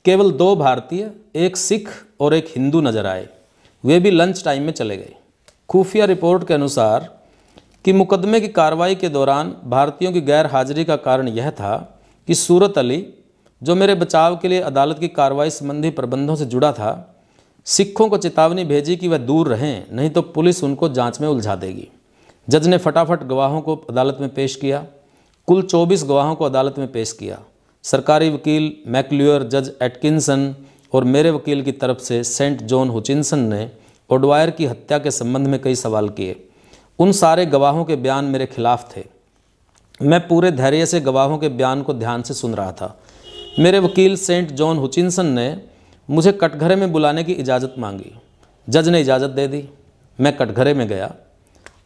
[0.06, 1.90] केवल दो भारतीय, एक सिख
[2.20, 3.28] और एक हिंदू नज़र आए।
[3.84, 5.14] वे भी लंच टाइम में चले गए।
[5.70, 7.10] खुफिया रिपोर्ट के अनुसार
[7.86, 12.36] कि मुकदमे की कार्रवाई के दौरान भारतीयों की गैर हाजिरी का कारण यह था कि
[12.36, 13.06] सूरत अली,
[13.62, 17.18] जो मेरे बचाव के लिए अदालत की कार्रवाई संबंधी प्रबंधों से जुड़ा था,
[17.66, 21.56] सिखों को चेतावनी भेजी कि वह दूर रहें, नहीं तो पुलिस उनको जाँच में उलझा
[21.56, 21.88] देगी।
[22.50, 24.86] जज ने फटाफट गवाहों को अदालत में पेश किया।
[25.48, 27.40] कुल 24 गवाहों को अदालत में पेश किया।
[27.84, 30.56] सरकारी वकील मैकल्यूअर जज एटकिंसन
[30.94, 33.72] और मेरे वकील की तरफ़ से सेंट जॉन हुचिनसन ने
[34.10, 36.50] ओडवायर की हत्या के संबंध में कई सवाल किए।
[37.00, 39.04] उन सारे गवाहों के बयान मेरे खिलाफ थे।
[40.02, 43.00] मैं पूरे धैर्य से गवाहों के बयान को ध्यान से सुन रहा था।
[43.60, 45.62] मेरे वकील सेंट जॉन हुचिनसन ने
[46.10, 48.12] मुझे कटघरे में बुलाने की इजाज़त मांगी।
[48.70, 49.70] जज ने इजाज़त दे दी।
[50.20, 51.16] मैं कटघरे में गया।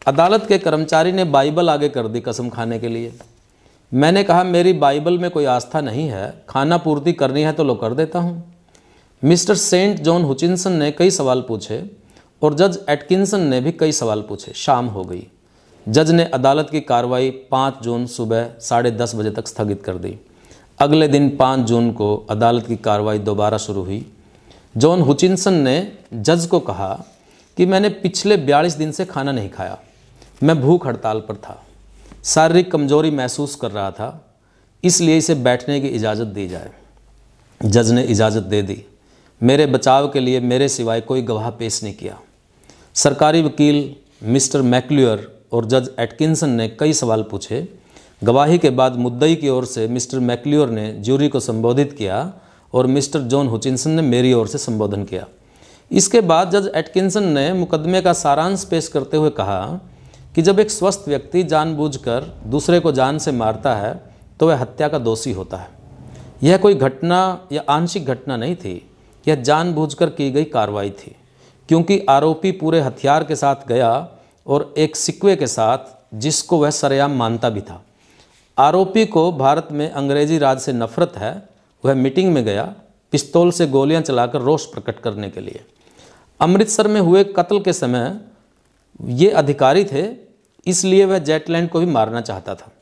[0.06, 3.12] अदालत के कर्मचारी ने बाइबल आगे कर दी कसम खाने के लिए।
[3.92, 7.74] मैंने कहा, मेरी बाइबल में कोई आस्था नहीं है, खाना पूर्ति करनी है तो लो
[7.74, 8.54] कर देता हूँ।
[9.22, 11.82] मिस्टर सेंट जॉन हुचिनसन ने कई सवाल पूछे
[12.42, 15.26] और जज एटकिंसन ने भी कई सवाल पूछे। शाम हो गई।
[15.86, 20.18] जज ने अदालत की कार्रवाई 5 जून सुबह साढ़े दस बजे तक स्थगित कर दी।
[20.78, 24.04] अगले दिन 5 जून को अदालत की कार्रवाई दोबारा शुरू हुई।
[24.76, 25.76] जॉन हुचिनसन ने
[26.14, 26.92] जज को कहा
[27.56, 29.78] कि मैंने पिछले 42 दिन से खाना नहीं खाया।
[30.40, 31.62] मैं भूख हड़ताल पर था।
[32.24, 34.26] शारीरिक कमज़ोरी महसूस कर रहा था,
[34.84, 36.70] इसलिए इसे बैठने की इजाज़त दी जाए।
[37.60, 38.84] जज ने इजाज़त दे दी।
[39.40, 42.18] मेरे बचाव के लिए मेरे सिवाय कोई गवाह पेश नहीं किया।
[42.94, 47.66] सरकारी वकील मिस्टर मैकल्यूअर और जज एटकिंसन ने कई सवाल पूछे।
[48.24, 52.32] गवाही के बाद मुद्दई की ओर से मिस्टर मैकलियोर ने ज्यूरी को संबोधित किया
[52.74, 55.26] और मिस्टर जॉन हुचिनसन ने मेरी ओर से संबोधन किया।
[55.90, 59.60] इसके बाद जज एटकिंसन ने मुकदमे का सारांश पेश करते हुए कहा
[60.34, 63.92] कि जब एक स्वस्थ व्यक्ति जानबूझकर दूसरे को जान से मारता है
[64.40, 65.68] तो वह हत्या का दोषी होता है।
[66.42, 68.74] यह कोई घटना या आंशिक घटना नहीं थी,
[69.26, 71.14] यह जानबूझकर की गई कार्रवाई थी,
[71.68, 74.08] क्योंकि आरोपी पूरे हथियार के साथ गया
[74.46, 75.78] और एक सिक्वे के साथ,
[76.14, 77.82] जिसको वह सरेआम मानता भी था।
[78.58, 81.32] आरोपी को भारत में अंग्रेज़ी राज से नफरत है,
[81.84, 82.64] वह मीटिंग में गया,
[83.12, 85.64] पिस्तौल से गोलियाँ चलाकर रोष प्रकट करने के लिए।
[86.40, 88.10] अमृतसर में हुए कत्ल के समय
[89.00, 90.04] ये अधिकारी थे,
[90.66, 92.72] इसलिए वह जेटलैंड को भी मारना चाहता था।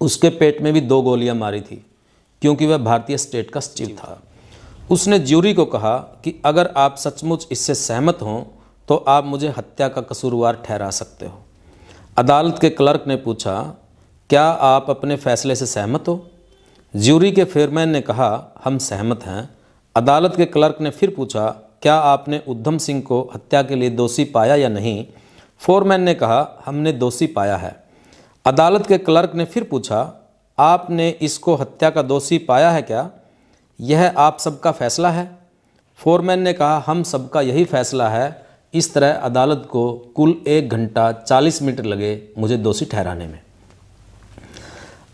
[0.00, 1.84] उसके पेट में भी दो गोलियाँ मारी थी,
[2.42, 4.20] क्योंकि वह भारतीय स्टेट का सचिव था।
[4.90, 8.42] उसने ज्यूरी को कहा कि अगर आप सचमुच इससे सहमत हों
[8.88, 11.38] तो आप मुझे हत्या का कसूरवार ठहरा सकते हो।
[12.16, 13.54] अदालत के क्लर्क ने पूछा,
[14.30, 16.26] क्या आप अपने फैसले से सहमत हो?
[16.94, 19.48] ज्यूरी के फेयरमैन ने कहा, हम सहमत हैं।
[19.96, 21.48] अदालत के क्लर्क ने फिर पूछा,
[21.82, 25.06] क्या आपने उद्धम सिंह को हत्या के लिए दोषी पाया या नहीं?
[25.60, 27.84] फोरमैन ने कहा, हमने दोषी पाया है।
[28.46, 33.10] अदालत के क्लर्क ने फिर पूछा, आपने इसको हत्या का दोषी पाया है क्या?
[33.80, 35.38] यह आप सबका फैसला है?
[35.96, 41.12] फोरमैन ने कहा, हम सबका यही फैसला है। इस तरह अदालत को कुल एक घंटा
[41.12, 43.40] चालीस मिनट लगे मुझे दोषी ठहराने में.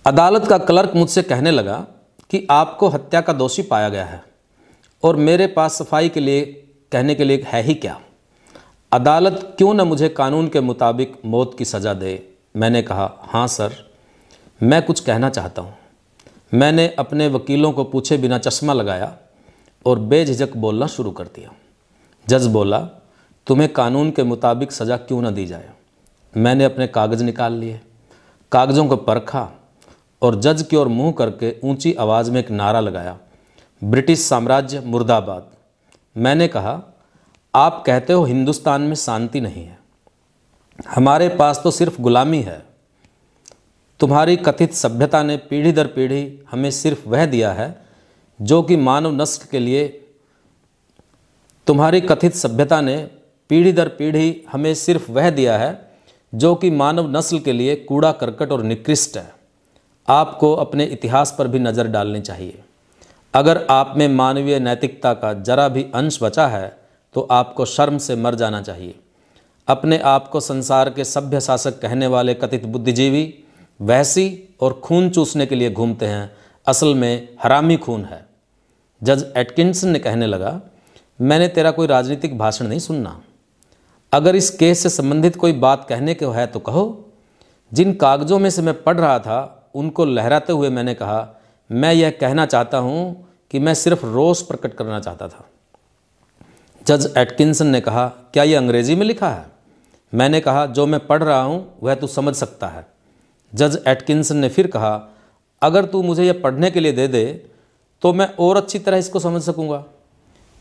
[0.07, 1.86] अदालत का क्लर्क मुझसे कहने लगा
[2.30, 4.22] कि आपको हत्या का दोषी पाया गया है
[5.03, 6.44] और मेरे पास सफ़ाई के लिए
[6.92, 8.01] कहने के लिए है ही क्या?
[8.97, 12.12] अदालत क्यों न मुझे कानून के मुताबिक मौत की सज़ा दे?
[12.57, 13.72] मैंने कहा हाँ सर,
[14.61, 15.74] मैं कुछ कहना चाहता हूँ।
[16.53, 19.12] मैंने अपने वकीलों को पूछे बिना चश्मा लगाया
[19.86, 21.53] और बेझिझक बोलना शुरू कर दिया।
[22.26, 22.78] जज बोला,
[23.47, 25.68] तुम्हें कानून के मुताबिक सज़ा क्यों न दी जाए?
[26.34, 27.80] मैंने अपने कागज़ निकाल लिए,
[28.53, 29.49] कागज़ों को परखा
[30.22, 33.18] और जज की ओर मुँह करके ऊँची आवाज़ में एक नारा लगाया,
[33.82, 35.51] ब्रिटिश साम्राज्य मुर्दाबाद।
[36.16, 36.82] मैंने कहा
[37.57, 39.78] आप कहते हो हिंदुस्तान में शांति नहीं है।
[40.88, 42.66] हमारे पास तो सिर्फ़ गुलामी है।
[44.00, 47.86] तुम्हारी कथित सभ्यता ने पीढ़ी दर पीढ़ी हमें सिर्फ़ वह दिया है,
[48.40, 49.88] जो कि मानव नस्ल के लिए
[51.66, 52.96] तुम्हारी कथित सभ्यता ने
[53.50, 55.90] पीढ़ी दर पीढ़ी हमें सिर्फ़ वह दिया है,
[56.34, 59.34] जो कि मानव नस्ल के लिए कूड़ा, करकट और निकृष्ट है।
[60.09, 62.62] आपको अपने इतिहास पर भी नज़र डालनी चाहिए।
[63.34, 66.86] अगर आप में मानवीय नैतिकता का जरा भी अंश बचा है
[67.17, 68.95] तो आपको शर्म से मर जाना चाहिए।
[69.69, 73.45] अपने आप को संसार के सभ्य शासक कहने वाले कथित बुद्धिजीवी,
[73.81, 76.31] वैसी और खून चूसने के लिए घूमते हैं,
[76.67, 78.25] असल में हरामी खून है।
[79.03, 80.61] जज एटकिंसन ने कहने लगा,
[81.21, 83.21] मैंने तेरा कोई राजनीतिक भाषण नहीं सुनना।
[84.12, 86.87] अगर इस केस से संबंधित कोई बात कहने को है तो कहो।
[87.73, 91.29] जिन कागज़ों में से मैं पढ़ रहा था, उनको लहराते हुए मैंने कहा,
[91.71, 95.49] मैं यह कहना चाहता हूँ कि मैं सिर्फ़ रोष प्रकट करना चाहता था।
[96.87, 99.47] जज एटकिंसन ने कहा, क्या यह अंग्रेज़ी में लिखा है?
[100.12, 102.87] मैंने कहा, जो मैं पढ़ रहा हूँ, वह तू समझ सकता है।
[103.53, 105.09] जज एटकिंसन ने फिर कहा,
[105.62, 107.24] अगर तू मुझे यह पढ़ने के लिए दे दे
[108.03, 109.84] तो मैं और अच्छी तरह इसको समझ सकूँगा।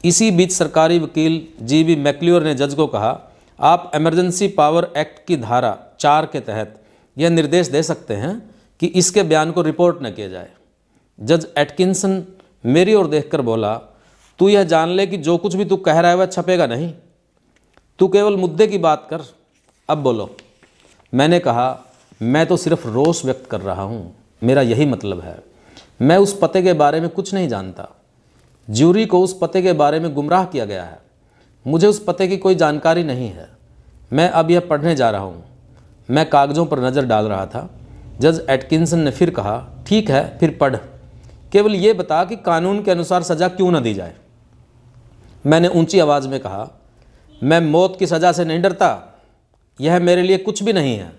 [0.03, 3.19] इसी बीच सरकारी वकील जी बी मैक्लियोर ने जज को कहा,
[3.59, 6.81] आप इमरजेंसी पावर एक्ट की धारा चार के तहत
[7.17, 8.37] यह निर्देश दे सकते हैं
[8.81, 10.49] कि इसके बयान को रिपोर्ट न किया जाए।
[11.19, 12.23] जज एटकिंसन
[12.65, 13.79] मेरी ओर देखकर बोला
[14.39, 16.93] तू यह जान ले कि जो कुछ भी तू कह रहा है वह छपेगा नहीं।
[17.99, 19.21] तू केवल मुद्दे की बात कर।
[19.89, 20.35] अब बोलो,
[21.13, 21.85] मैंने कहा,
[22.21, 25.39] मैं तो सिर्फ़ रोष व्यक्त कर रहा हूँ। मेरा यही मतलब है।
[26.01, 27.89] मैं उस पते के बारे में कुछ नहीं जानता।
[28.69, 30.99] ज्यूरी को उस पते के बारे में गुमराह किया गया है।
[31.67, 33.49] मुझे उस पते की कोई जानकारी नहीं है।
[34.13, 35.43] मैं अब यह पढ़ने जा रहा हूँ।
[36.09, 37.69] मैं कागज़ों पर नज़र डाल रहा था।
[38.19, 40.75] जज एटकिंसन ने फिर कहा, ठीक है, फिर पढ़।
[41.51, 44.13] केवल ये बता कि कानून के अनुसार सज़ा क्यों न दी जाए?
[45.45, 46.69] मैंने ऊँची आवाज़ में कहा,
[47.43, 49.21] मैं मौत की सज़ा से नहीं डरता।
[49.81, 51.11] यह मेरे लिए कुछ भी नहीं है।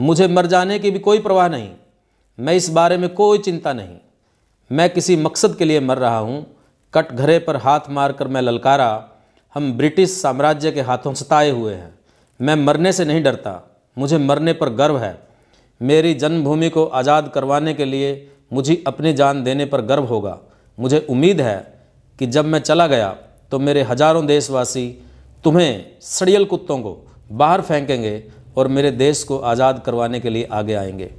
[0.00, 1.70] मुझे मर जाने की भी कोई परवाह नहीं।
[2.38, 3.96] मैं इस बारे में कोई चिंता नहीं।
[4.72, 6.46] मैं किसी मकसद के लिए मर रहा हूँ।
[6.94, 9.08] कटघरे पर हाथ मारकर मैं ललकारा।
[9.54, 11.94] हम ब्रिटिश साम्राज्य के हाथों सताए हुए हैं।
[12.40, 15.18] मैं मरने से नहीं डरता। मुझे मरने पर गर्व है।
[15.82, 20.38] मेरी जन्मभूमि को आज़ाद करवाने के लिए मुझे अपनी जान देने पर गर्व होगा।
[20.78, 21.80] मुझे उम्मीद है
[22.18, 23.16] कि जब मैं चला गया
[23.52, 24.86] तो मेरे हज़ारों देशवासी
[25.44, 26.96] तुम्हें सड़ियल कुत्तों को
[27.32, 28.22] बाहर फेंकेंगे
[28.56, 31.10] और मेरे देश को आज़ाद करवाने के लिए आगे आएँगे।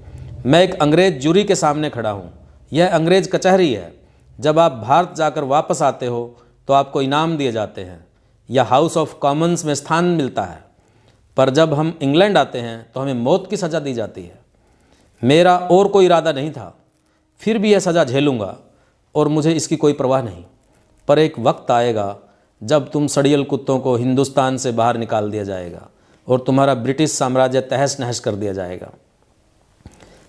[0.45, 2.31] मैं एक अंग्रेज़ जूरी के सामने खड़ा हूँ।
[2.71, 3.93] यह अंग्रेज़ कचहरी है।
[4.39, 6.35] जब आप भारत जाकर वापस आते हो
[6.67, 8.05] तो आपको इनाम दिए जाते हैं।
[8.49, 10.63] या हाउस ऑफ़ कॉमन्स में स्थान मिलता है।
[11.37, 14.39] पर जब हम इंग्लैंड आते हैं तो हमें मौत की सज़ा दी जाती है।
[15.21, 16.73] मेरा और कोई इरादा नहीं था।
[17.41, 18.55] फिर भी यह सज़ा झेलूँगा
[19.15, 20.43] और मुझे इसकी कोई परवाह नहीं।
[21.07, 22.15] पर एक वक्त आएगा
[22.61, 25.87] जब तुम सड़ियल कुत्तों को हिंदुस्तान से बाहर निकाल दिया जाएगा
[26.27, 28.91] और तुम्हारा ब्रिटिश साम्राज्य तहस नहस कर दिया जाएगा।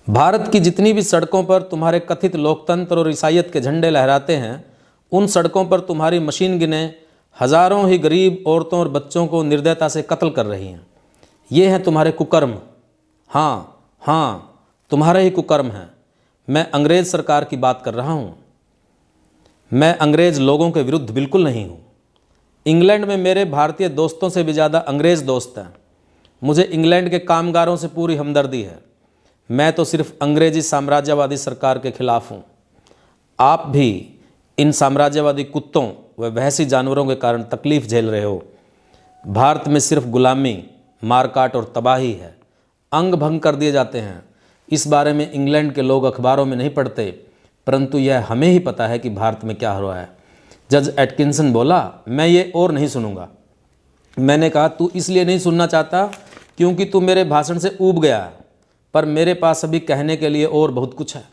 [0.06, 4.64] भारत की जितनी भी सड़कों पर तुम्हारे कथित लोकतंत्र और ईसाइत के झंडे लहराते हैं,
[5.12, 6.84] उन सड़कों पर तुम्हारी मशीन गिने
[7.36, 10.86] हज़ारों ही गरीब औरतों और बच्चों को निर्दयता से कत्ल कर रही हैं।
[11.50, 12.54] ये हैं तुम्हारे कुकर्म।
[13.30, 14.60] हाँ हाँ
[14.90, 15.90] तुम्हारे ही कुकर्म हैं।
[16.48, 18.36] मैं अंग्रेज़ सरकार की बात कर रहा हूँ।
[19.72, 21.78] मैं अंग्रेज़ लोगों के विरुद्ध बिल्कुल नहीं हूँ।
[22.66, 25.74] इंग्लैंड में मेरे भारतीय दोस्तों से भी ज़्यादा अंग्रेज़ दोस्त हैं।
[26.42, 28.78] मुझे इंग्लैंड के कामगारों से पूरी हमदर्दी है।
[29.50, 32.44] मैं तो सिर्फ़ अंग्रेज़ी साम्राज्यवादी सरकार के खिलाफ हूँ।
[33.38, 34.08] आप भी
[34.58, 38.42] इन साम्राज्यवादी कुत्तों व वहसी जानवरों के कारण तकलीफ़ झेल रहे हो।
[39.24, 40.64] भारत में सिर्फ़ गुलामी,
[41.04, 42.36] मारकाट और तबाही है।
[42.92, 44.22] अंग भंग कर दिए जाते हैं।
[44.68, 47.25] इस बारे में इंग्लैंड के लोग अखबारों में नहीं पढ़ते।
[47.66, 50.08] परंतु यह हमें ही पता है कि भारत में क्या हो रहा है।
[50.70, 53.28] जज एटकिंसन बोला, मैं ये और नहीं सुनूँगा।
[54.16, 56.04] मैंने कहा, तू इसलिए नहीं सुनना चाहता
[56.58, 58.18] क्योंकि तू मेरे भाषण से ऊब गया
[58.94, 61.24] पर मेरे पास अभी कहने के लिए और बहुत कुछ है।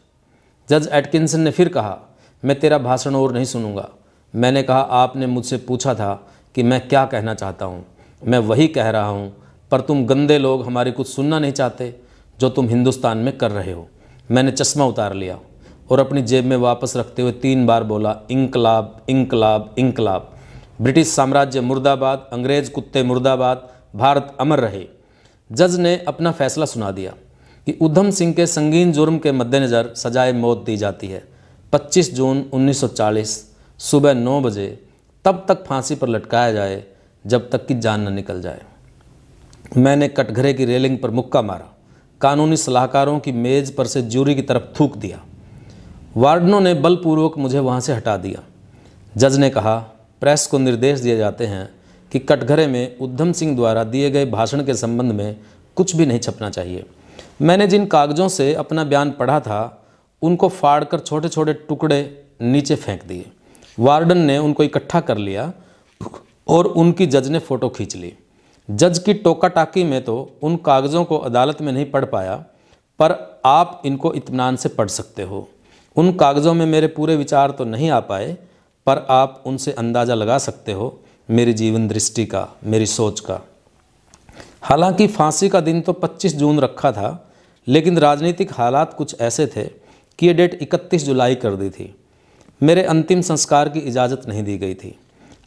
[0.69, 1.97] जज एटकिंसन ने फिर कहा,
[2.43, 3.89] मैं तेरा भाषण और नहीं सुनूँगा।
[4.33, 6.13] मैंने कहा, आपने मुझसे पूछा था
[6.55, 7.85] कि मैं क्या कहना चाहता हूँ।
[8.21, 9.31] मैं वही कह रहा हूँ,
[9.71, 11.93] पर तुम गंदे लोग हमारी कुछ सुनना नहीं चाहते
[12.39, 13.87] जो तुम हिंदुस्तान में कर रहे हो।
[14.31, 15.39] मैंने चश्मा उतार लिया।
[15.91, 20.33] और अपनी जेब में वापस रखते हुए तीन बार बोला, इंकलाब इंकलाब इंकलाब।
[20.81, 24.85] ब्रिटिश साम्राज्य मुर्दाबाद, अंग्रेज़ कुत्ते मुर्दाबाद, भारत अमर रहे।
[25.51, 27.11] जज ने अपना फैसला सुना दिया
[27.65, 31.23] कि उधम सिंह के संगीन जुर्म के मद्देनज़र सजाए मौत दी जाती है।
[31.73, 34.85] 25 जून 1940 सुबह 9 बजे,
[35.25, 36.83] तब तक फांसी पर लटकाया जाए,
[37.27, 38.61] जब तक कि जान न निकल जाए।
[39.77, 41.73] मैंने कटघरे की रेलिंग पर मुक्का मारा।
[42.21, 45.23] कानूनी सलाहकारों की मेज़ पर से जूरी की तरफ़ थूक दिया।
[46.17, 48.41] वार्डनों ने बलपूर्वक मुझे वहाँ से हटा दिया।
[49.17, 49.77] जज ने कहा,
[50.21, 51.69] प्रेस को निर्देश दिए जाते हैं
[52.11, 55.35] कि कटघरे में उद्धम सिंह द्वारा दिए गए भाषण के संबंध में
[55.77, 56.85] कुछ भी नहीं छपना चाहिए।
[57.41, 59.87] मैंने जिन कागज़ों से अपना बयान पढ़ा था,
[60.21, 63.25] उनको फाड़ कर छोटे छोटे टुकड़े नीचे फेंक दिए।
[63.77, 65.51] वार्डन ने उनको इकट्ठा कर लिया
[66.47, 68.13] और उनकी जज ने फ़ोटो खींच ली।
[68.69, 72.35] जज की टोका टाकी में तो उन कागज़ों को अदालत में नहीं पढ़ पाया,
[72.99, 75.47] पर आप इनको इतमान से पढ़ सकते हो।
[75.95, 78.37] उन कागज़ों में मेरे पूरे विचार तो नहीं आ पाए,
[78.87, 83.41] पर आप उनसे अंदाज़ा लगा सकते हो, मेरी जीवन दृष्टि का, मेरी सोच का।
[84.61, 87.31] हालाँकि फांसी का दिन तो 25 जून रखा था,
[87.67, 89.63] लेकिन राजनीतिक हालात कुछ ऐसे थे
[90.19, 91.95] कि ये डेट 31 जुलाई कर दी थी।
[92.61, 94.99] मेरे अंतिम संस्कार की इजाज़त नहीं दी गई थी।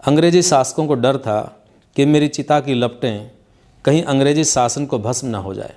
[0.07, 1.65] अंग्रेज़ी शासकों को डर था
[1.97, 3.31] कि मेरी चिता की लपटें
[3.85, 5.75] कहीं अंग्रेज़ी शासन को भस्म न हो जाए।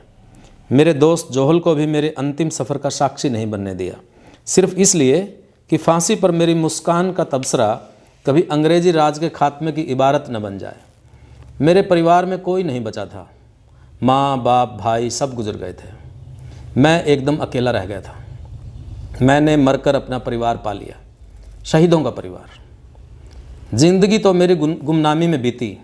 [0.72, 3.96] मेरे दोस्त जोहल को भी मेरे अंतिम सफ़र का साक्षी नहीं बनने दिया।
[4.50, 5.20] सिर्फ़ इसलिए
[5.70, 7.74] कि फांसी पर मेरी मुस्कान का तबसरा
[8.26, 10.76] कभी अंग्रेज़ी राज के खात्मे की इबारत न बन जाए।
[11.62, 13.30] मेरे परिवार में कोई नहीं बचा था।
[14.04, 15.92] माँ, बाप, भाई सब गुजर गए थे।
[16.78, 18.16] मैं एकदम अकेला रह गया था।
[19.22, 20.98] मैंने मरकर अपना परिवार पा लिया।
[21.66, 25.78] शहीदों का परिवार। ज़िंदगी तो मेरी गुमनामी में बीती,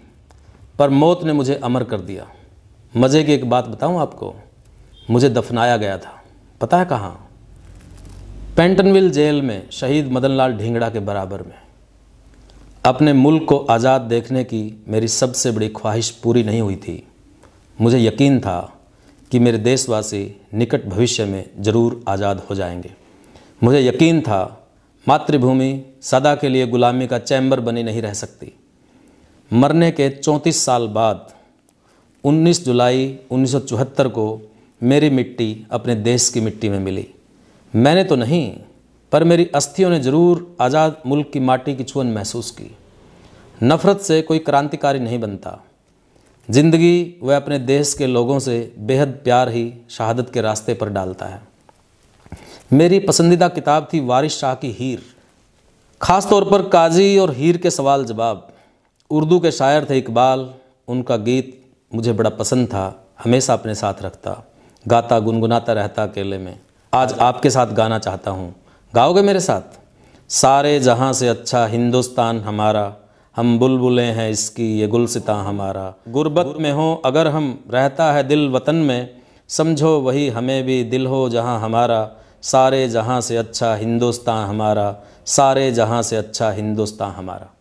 [0.79, 2.27] पर मौत ने मुझे अमर कर दिया।
[2.97, 4.33] मज़े की एक बात बताऊँ आपको?
[5.09, 6.23] मुझे दफनाया गया था।
[6.61, 7.24] पता है कहाँ?
[8.57, 11.55] पेंटनविल जेल में शहीद मदन लाल ढींगड़ा के बराबर में।
[12.85, 17.03] अपने मुल्क को आज़ाद देखने की मेरी सबसे बड़ी ख्वाहिश पूरी नहीं हुई थी।
[17.81, 18.79] मुझे यकीन था
[19.31, 22.91] कि मेरे देशवासी निकट भविष्य में ज़रूर आज़ाद हो जाएँगे।
[23.63, 24.69] मुझे यकीन था
[25.07, 28.53] मातृभूमि सदा के लिए गुलामी का चैम्बर बनी नहीं रह सकती।
[29.53, 31.27] मरने के 34 साल बाद
[32.23, 34.41] 19 जुलाई 1974 को
[34.81, 37.07] मेरी मिट्टी अपने देश की मिट्टी में मिली।
[37.75, 38.51] मैंने तो नहीं,
[39.11, 42.69] पर मेरी अस्थियों ने ज़रूर आज़ाद मुल्क की माटी की छुअन महसूस की।
[43.61, 45.57] नफ़रत से कोई क्रांतिकारी नहीं बनता।
[46.49, 51.25] ज़िंदगी वह अपने देश के लोगों से बेहद प्यार ही शहादत के रास्ते पर डालता
[51.25, 51.41] है।
[52.73, 55.01] मेरी पसंदीदा किताब थी वारिस शाह की हीर।
[56.01, 58.47] ख़ास तौर पर काजी और हीर के सवाल जवाब।
[59.11, 60.53] उर्दू के शायर थे इकबाल।
[60.87, 61.57] उनका गीत
[61.91, 62.85] मुझे बड़ा पसंद था,
[63.23, 64.43] हमेशा अपने साथ रखता।
[64.85, 66.57] गाता गुनगुनाता रहता अकेले में।
[66.95, 68.55] आज आपके साथ गाना चाहता हूँ।
[68.95, 69.61] गाओगे मेरे साथ?
[70.29, 72.95] सारे जहाँ से अच्छा हिंदुस्तान हमारा,
[73.35, 78.49] हम बुलबुलें हैं इसकी, ये गुलसिता हमारा। गुर्बत में हो, अगर हम रहता है दिल
[78.49, 84.49] वतन में, समझो वही हमें भी दिल हो जहाँ हमारा। सारे जहाँ से अच्छा हिंदुस्तान
[84.49, 87.54] हमारा, सारे जहाँ से अच्छा हिंदुस्तान हमारा।